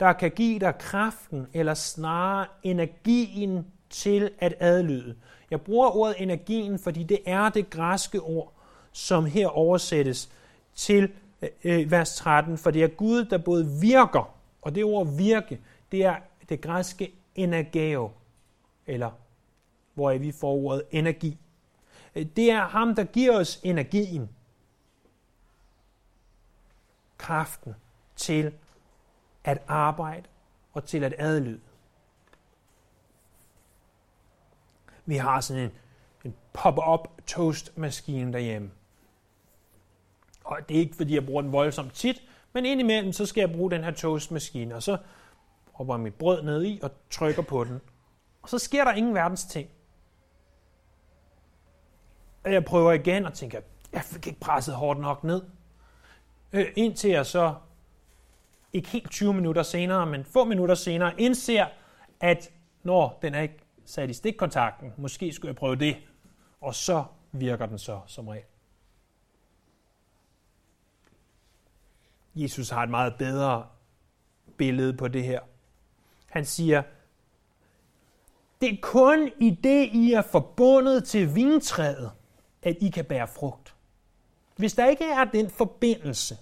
der 0.00 0.12
kan 0.12 0.30
give 0.30 0.58
dig 0.58 0.74
kraften, 0.78 1.46
eller 1.52 1.74
snarere 1.74 2.46
energien 2.62 3.66
til 3.90 4.30
at 4.38 4.54
adlyde. 4.60 5.16
Jeg 5.50 5.60
bruger 5.60 5.96
ordet 5.96 6.14
energien, 6.18 6.78
fordi 6.78 7.02
det 7.02 7.18
er 7.26 7.48
det 7.48 7.70
græske 7.70 8.20
ord, 8.20 8.52
som 8.92 9.24
her 9.24 9.48
oversættes 9.48 10.30
til 10.74 11.12
øh, 11.42 11.48
øh 11.64 11.90
vers 11.90 12.16
13, 12.16 12.58
for 12.58 12.70
det 12.70 12.82
er 12.82 12.88
Gud, 12.88 13.24
der 13.24 13.38
både 13.38 13.68
virker, 13.80 14.34
og 14.62 14.74
det 14.74 14.84
ord 14.84 15.16
virke, 15.16 15.60
det 15.92 16.04
er 16.04 16.16
det 16.48 16.60
græske 16.60 17.12
energeo, 17.34 18.10
eller 18.86 19.10
hvor 19.94 20.18
vi 20.18 20.32
får 20.32 20.52
ordet 20.52 20.82
energi. 20.90 21.38
Øh, 22.14 22.26
det 22.36 22.50
er 22.50 22.60
ham, 22.60 22.94
der 22.94 23.04
giver 23.04 23.38
os 23.38 23.60
energien, 23.62 24.28
kraften 27.24 27.74
til 28.16 28.54
at 29.44 29.62
arbejde 29.68 30.28
og 30.72 30.84
til 30.84 31.04
at 31.04 31.14
adlyde. 31.18 31.60
Vi 35.06 35.16
har 35.16 35.40
sådan 35.40 35.62
en, 35.62 35.70
en 36.24 36.34
pop-up 36.52 37.08
toastmaskine 37.26 38.32
derhjemme. 38.32 38.70
Og 40.44 40.58
det 40.68 40.76
er 40.76 40.80
ikke, 40.80 40.96
fordi 40.96 41.14
jeg 41.14 41.26
bruger 41.26 41.42
den 41.42 41.52
voldsomt 41.52 41.94
tit, 41.94 42.22
men 42.52 42.64
indimellem, 42.66 43.12
så 43.12 43.26
skal 43.26 43.40
jeg 43.40 43.52
bruge 43.52 43.70
den 43.70 43.84
her 43.84 43.90
toastmaskine, 43.90 44.74
og 44.74 44.82
så 44.82 44.98
hopper 45.72 45.96
mit 45.96 46.14
brød 46.14 46.42
ned 46.42 46.64
i 46.64 46.80
og 46.82 46.90
trykker 47.10 47.42
på 47.42 47.64
den. 47.64 47.80
Og 48.42 48.48
så 48.48 48.58
sker 48.58 48.84
der 48.84 48.92
ingen 48.92 49.14
verdens 49.14 49.44
ting. 49.44 49.68
Og 52.44 52.52
jeg 52.52 52.64
prøver 52.64 52.92
igen 52.92 53.26
og 53.26 53.34
tænker, 53.34 53.60
jeg 53.92 54.02
fik 54.02 54.26
ikke 54.26 54.40
presset 54.40 54.74
hårdt 54.74 55.00
nok 55.00 55.24
ned. 55.24 55.42
Øh, 56.54 56.66
indtil 56.76 57.10
jeg 57.10 57.26
så, 57.26 57.54
ikke 58.72 58.88
helt 58.88 59.10
20 59.10 59.34
minutter 59.34 59.62
senere, 59.62 60.06
men 60.06 60.24
få 60.24 60.44
minutter 60.44 60.74
senere, 60.74 61.20
indser, 61.20 61.66
at 62.20 62.52
når 62.82 63.18
den 63.22 63.34
er 63.34 63.40
ikke 63.40 63.58
sat 63.84 64.10
i 64.10 64.12
stikkontakten, 64.12 64.92
måske 64.96 65.32
skulle 65.32 65.48
jeg 65.48 65.56
prøve 65.56 65.76
det, 65.76 65.96
og 66.60 66.74
så 66.74 67.04
virker 67.32 67.66
den 67.66 67.78
så 67.78 68.00
som 68.06 68.28
regel. 68.28 68.44
Jesus 72.34 72.70
har 72.70 72.82
et 72.82 72.90
meget 72.90 73.14
bedre 73.18 73.66
billede 74.56 74.96
på 74.96 75.08
det 75.08 75.24
her. 75.24 75.40
Han 76.30 76.44
siger, 76.44 76.82
det 78.60 78.72
er 78.72 78.76
kun 78.82 79.30
i 79.40 79.50
det, 79.50 79.88
I 79.92 80.12
er 80.12 80.22
forbundet 80.22 81.04
til 81.04 81.34
vintræet, 81.34 82.10
at 82.62 82.76
I 82.80 82.90
kan 82.90 83.04
bære 83.04 83.28
frugt. 83.28 83.74
Hvis 84.56 84.74
der 84.74 84.86
ikke 84.86 85.04
er 85.04 85.24
den 85.24 85.50
forbindelse, 85.50 86.36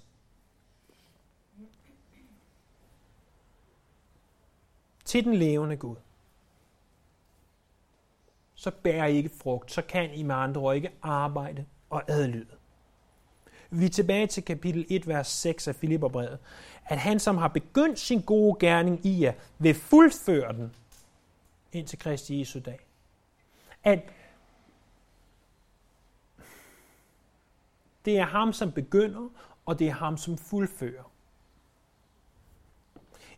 til 5.12 5.24
den 5.24 5.34
levende 5.34 5.76
Gud, 5.76 5.96
så 8.54 8.70
bærer 8.70 9.06
I 9.06 9.16
ikke 9.16 9.30
frugt, 9.42 9.72
så 9.72 9.82
kan 9.82 10.14
I 10.14 10.22
med 10.22 10.34
andre 10.34 10.60
ord 10.60 10.74
ikke 10.76 10.90
arbejde 11.02 11.66
og 11.90 12.02
adlyde. 12.08 12.56
Vi 13.70 13.84
er 13.84 13.88
tilbage 13.88 14.26
til 14.26 14.44
kapitel 14.44 14.86
1, 14.90 15.08
vers 15.08 15.28
6 15.28 15.68
af 15.68 15.74
Filipperbrevet. 15.74 16.38
At 16.84 16.98
han, 16.98 17.20
som 17.20 17.36
har 17.36 17.48
begyndt 17.48 17.98
sin 17.98 18.22
gode 18.22 18.56
gerning 18.60 19.06
i 19.06 19.22
jer, 19.22 19.32
vil 19.58 19.74
fuldføre 19.74 20.52
den 20.52 20.74
indtil 21.72 21.98
Kristi 21.98 22.40
Jesu 22.40 22.60
dag. 22.64 22.86
At 23.84 24.12
det 28.04 28.18
er 28.18 28.26
ham, 28.26 28.52
som 28.52 28.72
begynder, 28.72 29.28
og 29.66 29.78
det 29.78 29.88
er 29.88 29.92
ham, 29.92 30.16
som 30.16 30.38
fuldfører. 30.38 31.12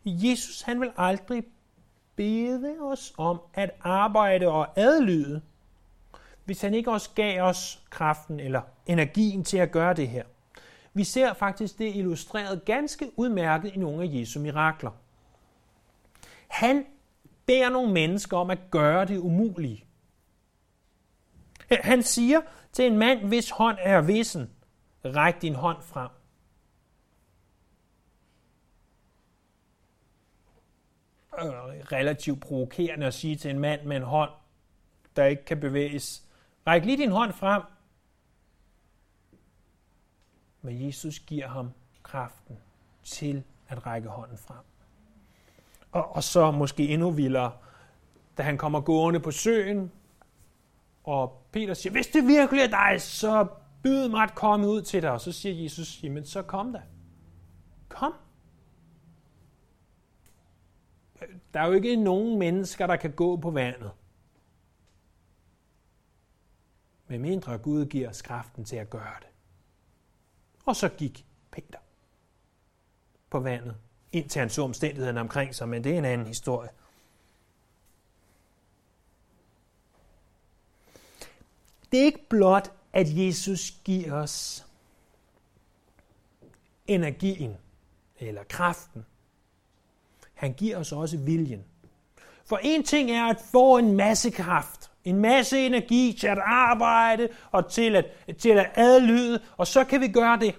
Jesus 0.05 0.61
han 0.61 0.81
vil 0.81 0.91
aldrig 0.97 1.43
bede 2.15 2.75
os 2.81 3.13
om 3.17 3.41
at 3.53 3.71
arbejde 3.81 4.47
og 4.47 4.79
adlyde, 4.79 5.41
hvis 6.45 6.61
han 6.61 6.73
ikke 6.73 6.91
også 6.91 7.09
gav 7.15 7.41
os 7.41 7.83
kraften 7.89 8.39
eller 8.39 8.61
energien 8.85 9.43
til 9.43 9.57
at 9.57 9.71
gøre 9.71 9.93
det 9.93 10.07
her. 10.07 10.23
Vi 10.93 11.03
ser 11.03 11.33
faktisk 11.33 11.77
det 11.77 11.95
illustreret 11.95 12.65
ganske 12.65 13.11
udmærket 13.15 13.73
i 13.73 13.79
nogle 13.79 14.03
af 14.03 14.09
Jesu 14.11 14.39
mirakler. 14.39 14.91
Han 16.47 16.85
beder 17.45 17.69
nogle 17.69 17.91
mennesker 17.91 18.37
om 18.37 18.49
at 18.49 18.59
gøre 18.71 19.05
det 19.05 19.17
umulige. 19.17 19.85
Han 21.71 22.03
siger 22.03 22.41
til 22.71 22.85
en 22.85 22.97
mand, 22.97 23.19
hvis 23.19 23.49
hånd 23.49 23.77
er 23.79 24.01
vissen, 24.01 24.49
ræk 25.05 25.41
din 25.41 25.55
hånd 25.55 25.81
frem. 25.81 26.09
Øh, 31.41 31.51
relativt 31.91 32.41
provokerende 32.41 33.05
at 33.05 33.13
sige 33.13 33.35
til 33.35 33.51
en 33.51 33.59
mand 33.59 33.83
med 33.83 33.97
en 33.97 34.03
hånd, 34.03 34.31
der 35.15 35.25
ikke 35.25 35.45
kan 35.45 35.59
bevæges. 35.59 36.23
Ræk 36.67 36.85
lige 36.85 36.97
din 36.97 37.11
hånd 37.11 37.33
frem. 37.33 37.61
Men 40.61 40.87
Jesus 40.87 41.19
giver 41.19 41.47
ham 41.47 41.71
kraften 42.03 42.57
til 43.03 43.43
at 43.67 43.85
række 43.85 44.09
hånden 44.09 44.37
frem. 44.37 44.63
Og, 45.91 46.15
og 46.15 46.23
så 46.23 46.51
måske 46.51 46.87
endnu 46.87 47.11
vildere, 47.11 47.51
da 48.37 48.43
han 48.43 48.57
kommer 48.57 48.81
gående 48.81 49.19
på 49.19 49.31
søen, 49.31 49.91
og 51.03 51.45
Peter 51.51 51.73
siger, 51.73 51.91
hvis 51.91 52.07
det 52.07 52.27
virkelig 52.27 52.63
er 52.63 52.67
dig, 52.67 53.01
så 53.01 53.47
byd 53.83 54.09
mig 54.09 54.23
at 54.23 54.35
komme 54.35 54.67
ud 54.67 54.81
til 54.81 55.01
dig. 55.01 55.11
Og 55.11 55.21
så 55.21 55.31
siger 55.31 55.63
Jesus, 55.63 56.03
jamen 56.03 56.25
så 56.25 56.41
kom 56.41 56.73
da. 56.73 56.81
Kom. 57.89 58.13
Der 61.53 61.59
er 61.59 61.67
jo 61.67 61.73
ikke 61.73 61.95
nogen 61.95 62.39
mennesker, 62.39 62.87
der 62.87 62.95
kan 62.95 63.11
gå 63.11 63.37
på 63.37 63.51
vandet. 63.51 63.91
Med 67.07 67.19
mindre 67.19 67.57
Gud 67.57 67.85
giver 67.85 68.09
os 68.09 68.21
kraften 68.21 68.65
til 68.65 68.75
at 68.75 68.89
gøre 68.89 69.15
det. 69.19 69.27
Og 70.65 70.75
så 70.75 70.89
gik 70.89 71.25
Peter 71.51 71.79
på 73.29 73.39
vandet, 73.39 73.75
indtil 74.11 74.39
han 74.39 74.49
så 74.49 74.61
omstændighederne 74.61 75.19
omkring 75.19 75.55
sig, 75.55 75.69
men 75.69 75.83
det 75.83 75.93
er 75.93 75.97
en 75.97 76.05
anden 76.05 76.27
historie. 76.27 76.69
Det 81.91 81.99
er 81.99 82.05
ikke 82.05 82.29
blot, 82.29 82.71
at 82.93 83.07
Jesus 83.17 83.71
giver 83.83 84.13
os 84.13 84.65
energien 86.87 87.57
eller 88.19 88.43
kraften. 88.43 89.05
Han 90.35 90.53
giver 90.53 90.77
os 90.77 90.91
også 90.91 91.17
viljen. 91.17 91.63
For 92.45 92.59
en 92.63 92.83
ting 92.83 93.11
er 93.11 93.25
at 93.25 93.37
få 93.51 93.77
en 93.77 93.95
masse 93.97 94.29
kraft, 94.29 94.91
en 95.03 95.15
masse 95.15 95.65
energi 95.65 96.17
til 96.19 96.27
at 96.27 96.37
arbejde 96.45 97.27
og 97.51 97.71
til 97.71 97.95
at, 97.95 98.05
til 98.37 98.49
at 98.49 98.71
adlyde, 98.75 99.39
og 99.57 99.67
så 99.67 99.83
kan 99.83 100.01
vi 100.01 100.07
gøre 100.07 100.39
det. 100.39 100.55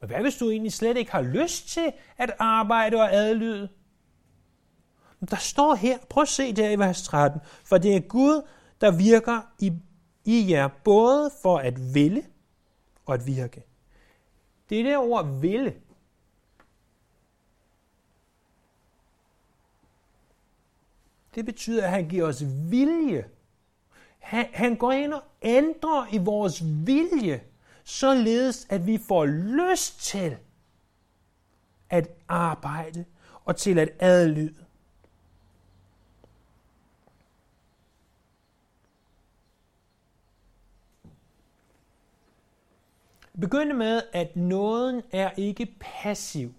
Men 0.00 0.10
hvad 0.10 0.20
hvis 0.20 0.36
du 0.36 0.50
egentlig 0.50 0.72
slet 0.72 0.96
ikke 0.96 1.12
har 1.12 1.22
lyst 1.22 1.68
til 1.68 1.92
at 2.18 2.30
arbejde 2.38 2.96
og 2.96 3.14
adlyde? 3.14 3.68
Der 5.30 5.36
står 5.36 5.74
her, 5.74 5.98
prøv 6.10 6.22
at 6.22 6.28
se 6.28 6.52
der 6.52 6.70
i 6.70 6.78
vers 6.78 7.02
13, 7.02 7.40
for 7.64 7.78
det 7.78 7.96
er 7.96 8.00
Gud, 8.00 8.42
der 8.80 8.90
virker 8.90 9.40
i, 9.58 9.72
i 10.24 10.50
jer 10.50 10.68
både 10.84 11.30
for 11.42 11.58
at 11.58 11.94
ville 11.94 12.22
og 13.06 13.14
at 13.14 13.26
virke. 13.26 13.62
Det 14.70 14.80
er 14.80 14.84
det 14.84 14.96
ord 14.96 15.40
ville. 15.40 15.74
Det 21.34 21.46
betyder, 21.46 21.84
at 21.84 21.90
han 21.90 22.08
giver 22.08 22.28
os 22.28 22.42
vilje. 22.70 23.28
Han, 24.18 24.46
han 24.52 24.76
går 24.76 24.92
ind 24.92 25.12
og 25.12 25.22
ændrer 25.42 26.14
i 26.14 26.18
vores 26.18 26.62
vilje 26.86 27.40
således 27.84 28.66
at 28.70 28.86
vi 28.86 28.98
får 28.98 29.26
lyst 29.26 30.00
til 30.00 30.36
at 31.90 32.08
arbejde 32.28 33.04
og 33.44 33.56
til 33.56 33.78
at 33.78 33.88
adlyde. 33.98 34.54
Begynde 43.40 43.74
med, 43.74 44.02
at 44.12 44.36
nåden 44.36 45.02
er 45.12 45.30
ikke 45.36 45.76
passiv, 45.80 46.54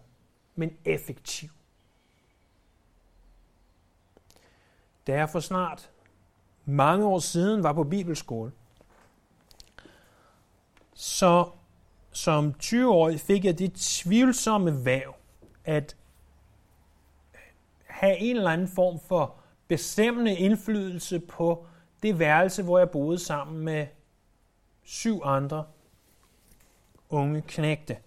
men 0.56 0.78
effektiv. 0.86 1.50
Da 5.08 5.14
jeg 5.14 5.30
for 5.30 5.40
snart 5.40 5.90
mange 6.66 7.06
år 7.06 7.20
siden 7.20 7.64
var 7.64 7.74
på 7.74 7.84
bibelskole, 7.84 8.52
så 10.94 11.50
som 12.12 12.56
20-årig 12.64 13.20
fik 13.20 13.46
jeg 13.46 13.60
det 13.60 13.74
tvivlsomme 13.74 14.86
væv 14.86 15.14
at 15.66 15.98
have 17.86 18.18
en 18.18 18.36
eller 18.36 18.52
anden 18.52 18.68
form 18.68 19.00
for 19.00 19.36
bestemmende 19.68 20.36
indflydelse 20.36 21.20
på 21.20 21.66
det 22.04 22.20
værelse, 22.20 22.64
hvor 22.64 22.78
jeg 22.78 22.90
boede 22.90 23.20
sammen 23.20 23.66
med 23.66 23.88
syv 24.84 25.22
andre 25.24 25.66
unge 27.10 27.42
knægte. 27.42 27.98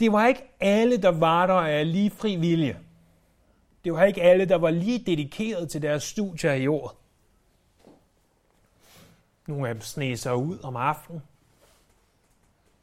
Det 0.00 0.12
var 0.12 0.26
ikke 0.26 0.42
alle, 0.60 0.96
der 0.96 1.08
var 1.08 1.46
der 1.46 1.54
af 1.54 1.92
lige 1.92 2.10
fri 2.10 2.36
vilje. 2.36 2.80
Det 3.84 3.92
var 3.92 4.04
ikke 4.04 4.22
alle, 4.22 4.44
der 4.44 4.56
var 4.56 4.70
lige 4.70 4.98
dedikeret 4.98 5.70
til 5.70 5.82
deres 5.82 6.02
studier 6.02 6.52
i 6.52 6.66
år. 6.66 6.96
Nogle 9.46 9.68
af 9.68 9.74
dem 9.74 9.80
sneg 9.80 10.18
sig 10.18 10.36
ud 10.36 10.58
om 10.62 10.76
aftenen. 10.76 11.22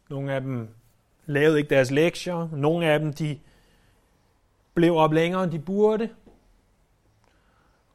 Nogle 0.09 0.33
af 0.33 0.41
dem 0.41 0.69
lavede 1.25 1.57
ikke 1.57 1.69
deres 1.69 1.91
lektier. 1.91 2.49
Nogle 2.51 2.85
af 2.85 2.99
dem, 2.99 3.13
de 3.13 3.39
blev 4.73 4.95
op 4.95 5.13
længere, 5.13 5.43
end 5.43 5.51
de 5.51 5.59
burde. 5.59 6.09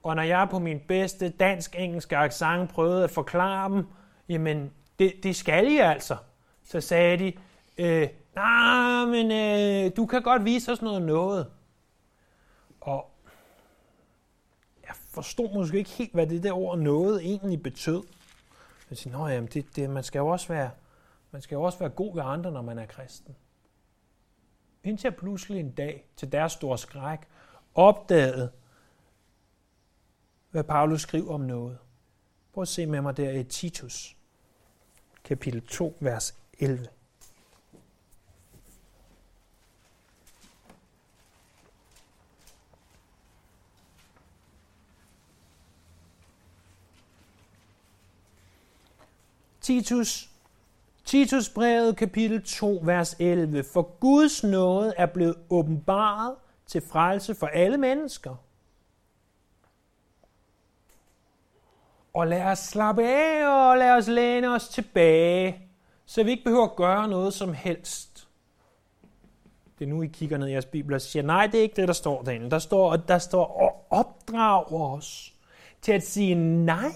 Og 0.03 0.17
når 0.17 0.23
jeg 0.23 0.49
på 0.51 0.59
min 0.59 0.81
bedste 0.81 1.29
dansk-engelske 1.29 2.17
accent 2.17 2.71
prøvede 2.71 3.05
at 3.05 3.11
forklare 3.11 3.71
dem, 3.71 3.87
jamen, 4.29 4.73
det, 4.99 5.12
det 5.23 5.37
skal 5.37 5.73
I 5.73 5.79
altså. 5.79 6.17
Så 6.64 6.81
sagde 6.81 7.19
de, 7.19 7.33
øh, 7.79 8.09
nej, 8.35 9.05
men 9.05 9.33
øh, 9.33 9.97
du 9.97 10.07
kan 10.07 10.23
godt 10.23 10.45
vise 10.45 10.73
os 10.73 10.83
noget 10.83 11.03
noget. 11.03 11.47
Og 12.85 13.11
jeg 14.87 14.94
forstod 14.94 15.55
måske 15.55 15.79
ikke 15.79 15.90
helt, 15.90 16.12
hvad 16.12 16.27
det 16.27 16.42
der 16.42 16.53
ord 16.53 16.79
noget 16.79 17.20
egentlig 17.20 17.62
betød. 17.62 18.03
Jeg 18.90 18.99
siger, 18.99 19.18
Nå, 19.18 19.27
jamen, 19.27 19.51
det, 19.55 19.77
det, 19.77 19.90
man, 19.90 20.05
skal 20.05 20.18
jo 20.18 20.27
også 20.27 20.49
være, 20.49 20.70
man 21.31 21.42
skal 21.42 21.57
jo 21.57 21.62
også 21.62 21.79
være 21.79 21.88
god 21.88 22.14
ved 22.14 22.23
andre, 22.23 22.53
når 22.53 22.62
man 22.62 22.79
er 22.79 22.87
kristen. 22.87 23.37
Indtil 24.85 25.09
jeg 25.09 25.16
pludselig 25.16 25.61
en 25.61 25.70
dag, 25.70 26.07
til 26.16 26.33
deres 26.33 26.53
store 26.53 26.79
skræk, 26.79 27.18
opdagede, 27.75 28.53
hvad 30.51 30.64
Paulus 30.64 31.03
skriver 31.03 31.35
om 31.35 31.40
noget. 31.40 31.79
Prøv 32.53 32.62
at 32.62 32.68
se 32.68 32.87
med 32.87 33.01
mig 33.01 33.16
der 33.16 33.31
i 33.31 33.44
Titus, 33.44 34.16
kapitel 35.25 35.66
2, 35.66 35.97
vers 36.01 36.35
11. 36.59 36.87
Titus, 49.64 50.31
Titus 51.05 51.48
brevet 51.48 51.96
kapitel 51.96 52.42
2, 52.42 52.81
vers 52.83 53.16
11. 53.18 53.64
For 53.72 53.83
Guds 54.00 54.44
nåde 54.44 54.92
er 54.96 55.07
blevet 55.07 55.35
åbenbaret 55.50 56.35
til 56.66 56.81
frelse 56.81 57.35
for 57.35 57.46
alle 57.46 57.79
mennesker. 57.79 58.35
Og 62.14 62.27
lad 62.27 62.42
os 62.42 62.59
slappe 62.59 63.09
af, 63.09 63.46
og 63.46 63.79
lad 63.79 63.90
os 63.90 64.09
læne 64.09 64.48
os 64.48 64.68
tilbage, 64.68 65.59
så 66.07 66.22
vi 66.22 66.31
ikke 66.31 66.44
behøver 66.44 66.64
at 66.64 66.77
gøre 66.77 67.09
noget 67.09 67.35
som 67.35 67.55
helst. 67.55 68.29
Det 69.79 69.85
er 69.85 69.88
nu, 69.88 70.03
I 70.03 70.07
kigger 70.07 70.38
ned 70.38 70.48
i 70.48 70.53
jeres 70.53 70.66
bibel 70.66 70.94
og 70.94 71.00
siger, 71.00 71.22
nej, 71.22 71.46
det 71.46 71.59
er 71.59 71.62
ikke 71.62 71.77
det, 71.77 71.88
der 71.88 71.94
står 71.94 72.22
derinde. 72.22 72.50
Der 72.50 72.59
står, 72.59 72.96
der 72.96 73.18
står 73.18 73.46
og 73.46 73.87
opdrag 73.90 74.72
os 74.72 75.35
til 75.83 75.92
at 75.92 76.03
sige 76.03 76.35
nej 76.64 76.92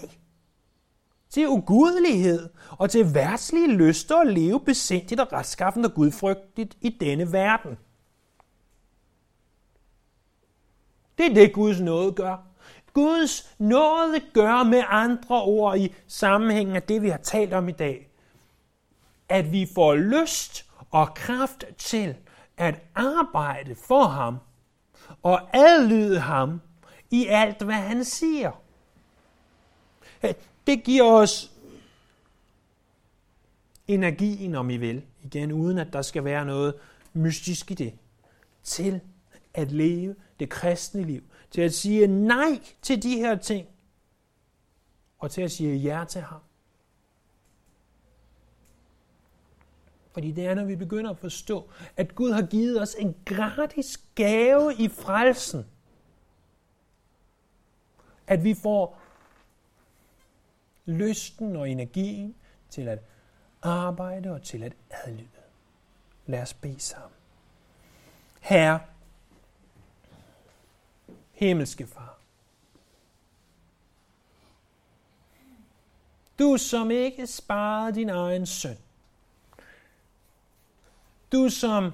til 1.29 1.47
ugudelighed 1.47 2.49
og 2.71 2.89
til 2.89 3.13
værtslige 3.13 3.71
lyster 3.71 4.17
at 4.17 4.27
leve 4.27 4.59
besindigt 4.59 5.21
og 5.21 5.33
retskaffende 5.33 5.87
og 5.87 5.93
gudfrygtigt 5.93 6.77
i 6.81 6.89
denne 6.89 7.31
verden. 7.31 7.77
Det 11.17 11.25
er 11.25 11.33
det, 11.33 11.53
Guds 11.53 11.79
nåde 11.79 12.11
gør. 12.11 12.37
Guds 12.93 13.55
nåde 13.59 14.19
gør 14.33 14.63
med 14.63 14.83
andre 14.87 15.41
ord 15.43 15.77
i 15.77 15.95
sammenhængen 16.07 16.75
af 16.75 16.83
det, 16.83 17.01
vi 17.01 17.09
har 17.09 17.17
talt 17.17 17.53
om 17.53 17.69
i 17.69 17.71
dag, 17.71 18.09
at 19.29 19.51
vi 19.51 19.69
får 19.75 19.95
lyst 19.95 20.65
og 20.91 21.13
kraft 21.13 21.65
til 21.77 22.15
at 22.57 22.81
arbejde 22.95 23.75
for 23.75 24.03
ham 24.03 24.37
og 25.23 25.57
adlyde 25.57 26.19
ham 26.19 26.61
i 27.11 27.25
alt, 27.27 27.61
hvad 27.61 27.75
han 27.75 28.03
siger. 28.03 28.51
Det 30.69 30.83
giver 30.83 31.11
os 31.11 31.51
energien, 33.87 34.55
om 34.55 34.69
I 34.69 34.77
vil, 34.77 35.05
igen 35.23 35.51
uden 35.51 35.77
at 35.77 35.93
der 35.93 36.01
skal 36.01 36.23
være 36.23 36.45
noget 36.45 36.73
mystisk 37.13 37.71
i 37.71 37.73
det, 37.73 37.93
til 38.63 39.01
at 39.53 39.71
leve 39.71 40.15
det 40.39 40.49
kristne 40.49 41.03
liv, 41.03 41.23
til 41.51 41.61
at 41.61 41.73
sige 41.73 42.07
nej 42.07 42.59
til 42.81 43.03
de 43.03 43.15
her 43.15 43.35
ting, 43.35 43.67
og 45.19 45.31
til 45.31 45.41
at 45.41 45.51
sige 45.51 45.75
ja 45.75 46.05
til 46.09 46.21
ham. 46.21 46.41
Fordi 50.11 50.31
det 50.31 50.45
er, 50.45 50.55
når 50.55 50.65
vi 50.65 50.75
begynder 50.75 51.11
at 51.11 51.17
forstå, 51.17 51.69
at 51.97 52.15
Gud 52.15 52.31
har 52.31 52.45
givet 52.45 52.81
os 52.81 52.95
en 52.99 53.15
gratis 53.25 53.97
gave 54.15 54.73
i 54.73 54.87
frelsen. 54.87 55.65
At 58.27 58.43
vi 58.43 58.53
får 58.53 59.08
lysten 60.89 61.55
og 61.55 61.69
energien 61.69 62.35
til 62.69 62.87
at 62.87 62.99
arbejde 63.61 64.31
og 64.31 64.41
til 64.41 64.63
at 64.63 64.73
adlyde. 64.89 65.27
Lad 66.25 66.41
os 66.41 66.53
bede 66.53 66.79
sammen. 66.79 67.11
Herre, 68.39 68.79
himmelske 71.31 71.87
far, 71.87 72.19
du 76.39 76.57
som 76.57 76.91
ikke 76.91 77.27
sparede 77.27 77.95
din 77.95 78.09
egen 78.09 78.45
søn, 78.45 78.77
du 81.31 81.49
som 81.49 81.93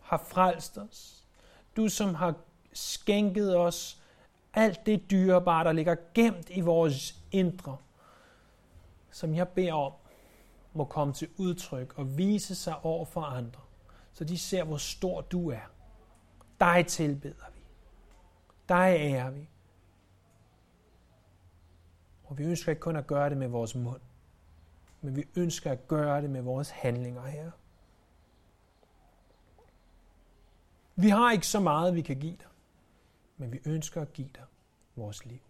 har 0.00 0.24
frelst 0.28 0.78
os, 0.78 1.24
du 1.76 1.88
som 1.88 2.14
har 2.14 2.34
skænket 2.72 3.56
os 3.56 4.02
alt 4.54 4.86
det 4.86 5.10
dyrebare, 5.10 5.64
der 5.64 5.72
ligger 5.72 5.96
gemt 6.14 6.50
i 6.50 6.60
vores 6.60 7.14
indre, 7.32 7.76
som 9.18 9.34
jeg 9.34 9.48
beder 9.48 9.72
om, 9.72 9.92
må 10.72 10.84
komme 10.84 11.14
til 11.14 11.28
udtryk 11.36 11.98
og 11.98 12.18
vise 12.18 12.54
sig 12.54 12.84
over 12.84 13.04
for 13.04 13.20
andre, 13.20 13.60
så 14.12 14.24
de 14.24 14.38
ser, 14.38 14.64
hvor 14.64 14.76
stor 14.76 15.20
du 15.20 15.50
er. 15.50 15.70
Dig 16.60 16.86
tilbeder 16.86 17.44
vi. 17.54 17.60
Dig 18.68 18.96
ærer 18.98 19.30
vi. 19.30 19.48
Og 22.24 22.38
vi 22.38 22.44
ønsker 22.44 22.72
ikke 22.72 22.80
kun 22.80 22.96
at 22.96 23.06
gøre 23.06 23.30
det 23.30 23.38
med 23.38 23.48
vores 23.48 23.74
mund, 23.74 24.00
men 25.00 25.16
vi 25.16 25.24
ønsker 25.36 25.72
at 25.72 25.88
gøre 25.88 26.22
det 26.22 26.30
med 26.30 26.42
vores 26.42 26.70
handlinger 26.70 27.26
her. 27.26 27.50
Vi 30.96 31.08
har 31.08 31.32
ikke 31.32 31.46
så 31.46 31.60
meget, 31.60 31.94
vi 31.94 32.02
kan 32.02 32.20
give 32.20 32.36
dig, 32.36 32.48
men 33.36 33.52
vi 33.52 33.60
ønsker 33.64 34.02
at 34.02 34.12
give 34.12 34.28
dig 34.34 34.44
vores 34.96 35.24
liv. 35.24 35.47